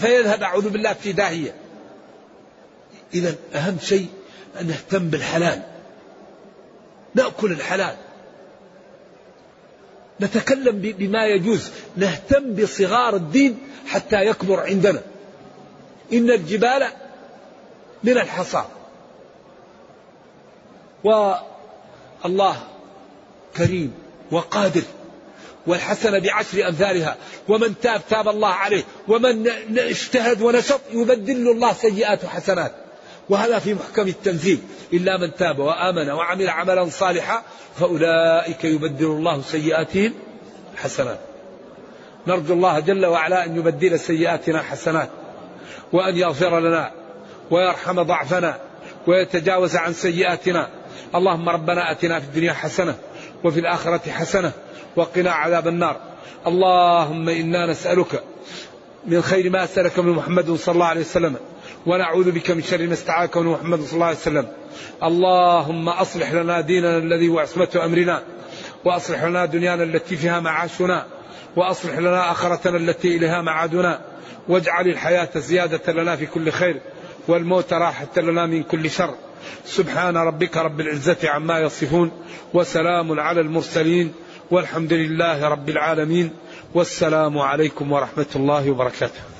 فيذهب 0.00 0.42
أعوذ 0.42 0.68
بالله 0.68 0.92
في 0.92 1.12
داهية. 1.12 1.54
إذا 3.14 3.34
أهم 3.54 3.78
شيء 3.82 4.08
نهتم 4.62 5.08
بالحلال. 5.08 5.62
نأكل 7.14 7.52
الحلال. 7.52 7.96
نتكلم 10.20 10.78
بما 10.80 11.26
يجوز. 11.26 11.70
نهتم 11.96 12.54
بصغار 12.54 13.16
الدين 13.16 13.58
حتى 13.86 14.16
يكبر 14.16 14.60
عندنا. 14.60 15.02
إن 16.12 16.30
الجبال 16.30 16.86
من 18.04 18.12
الحصى 18.12 18.64
والله 21.04 22.56
كريم 23.56 23.94
وقادر. 24.30 24.82
والحسنة 25.66 26.18
بعشر 26.18 26.68
أمثالها. 26.68 27.16
ومن 27.48 27.80
تاب 27.82 28.00
تاب 28.10 28.28
الله 28.28 28.48
عليه. 28.48 28.84
ومن 29.08 29.48
اجتهد 29.78 30.42
ونشط 30.42 30.80
يبدل 30.92 31.50
الله 31.50 31.72
سيئات 31.72 32.26
حسنات 32.26 32.85
وهذا 33.28 33.58
في 33.58 33.74
محكم 33.74 34.08
التنزيل. 34.08 34.58
إلا 34.92 35.18
من 35.18 35.34
تاب 35.34 35.58
وآمن 35.58 36.10
وعمل 36.10 36.48
عملا 36.48 36.88
صالحا 36.90 37.42
فأولئك 37.76 38.64
يبدل 38.64 39.06
الله 39.06 39.42
سيئاتهم 39.42 40.14
حسنات. 40.76 41.18
نرجو 42.26 42.54
الله 42.54 42.80
جل 42.80 43.06
وعلا 43.06 43.44
أن 43.44 43.56
يبدل 43.56 43.98
سيئاتنا 43.98 44.62
حسنات 44.62 45.08
وأن 45.92 46.16
يغفر 46.16 46.60
لنا 46.60 46.90
ويرحم 47.50 48.02
ضعفنا 48.02 48.58
ويتجاوز 49.06 49.76
عن 49.76 49.92
سيئاتنا. 49.92 50.68
اللهم 51.14 51.48
ربنا 51.48 51.90
أتنا 51.90 52.20
في 52.20 52.26
الدنيا 52.26 52.52
حسنة 52.52 52.94
وفي 53.44 53.60
الآخرة 53.60 54.10
حسنة 54.10 54.52
وقنا 54.96 55.30
عذاب 55.30 55.68
النار. 55.68 55.96
اللهم 56.46 57.28
إنا 57.28 57.66
نسألك 57.66 58.22
من 59.06 59.22
خير 59.22 59.50
ما 59.50 59.66
سألك 59.66 59.98
من 59.98 60.12
محمد 60.12 60.54
صلى 60.54 60.74
الله 60.74 60.86
عليه 60.86 61.00
وسلم. 61.00 61.36
ونعوذ 61.86 62.30
بك 62.30 62.50
من 62.50 62.62
شر 62.62 62.86
ما 62.86 62.92
استعاذك 62.92 63.36
من 63.36 63.46
محمد 63.46 63.80
صلى 63.80 63.94
الله 63.94 64.06
عليه 64.06 64.16
وسلم. 64.16 64.48
اللهم 65.02 65.88
أصلح 65.88 66.32
لنا 66.32 66.60
ديننا 66.60 66.98
الذي 66.98 67.28
هو 67.28 67.38
عصمة 67.38 67.68
أمرنا 67.84 68.22
وأصلح 68.84 69.24
لنا 69.24 69.44
دنيانا 69.44 69.82
التي 69.82 70.16
فيها 70.16 70.40
معاشنا 70.40 71.06
وأصلح 71.56 71.98
لنا 71.98 72.30
آخرتنا 72.30 72.76
التي 72.76 73.16
إليها 73.16 73.42
معادنا. 73.42 74.00
واجعل 74.48 74.88
الحياة 74.88 75.28
زيادة 75.36 75.92
لنا 75.92 76.16
في 76.16 76.26
كل 76.26 76.50
خير 76.50 76.80
والموت 77.28 77.72
راحة 77.72 78.16
لنا 78.16 78.46
من 78.46 78.62
كل 78.62 78.90
شر. 78.90 79.14
سبحان 79.64 80.16
ربك 80.16 80.56
رب 80.56 80.80
العزة 80.80 81.16
عما 81.24 81.60
يصفون 81.60 82.10
وسلام 82.54 83.20
على 83.20 83.40
المرسلين 83.40 84.12
والحمد 84.50 84.92
لله 84.92 85.48
رب 85.48 85.68
العالمين 85.68 86.30
والسلام 86.74 87.38
عليكم 87.38 87.92
ورحمة 87.92 88.26
الله 88.36 88.70
وبركاته. 88.70 89.35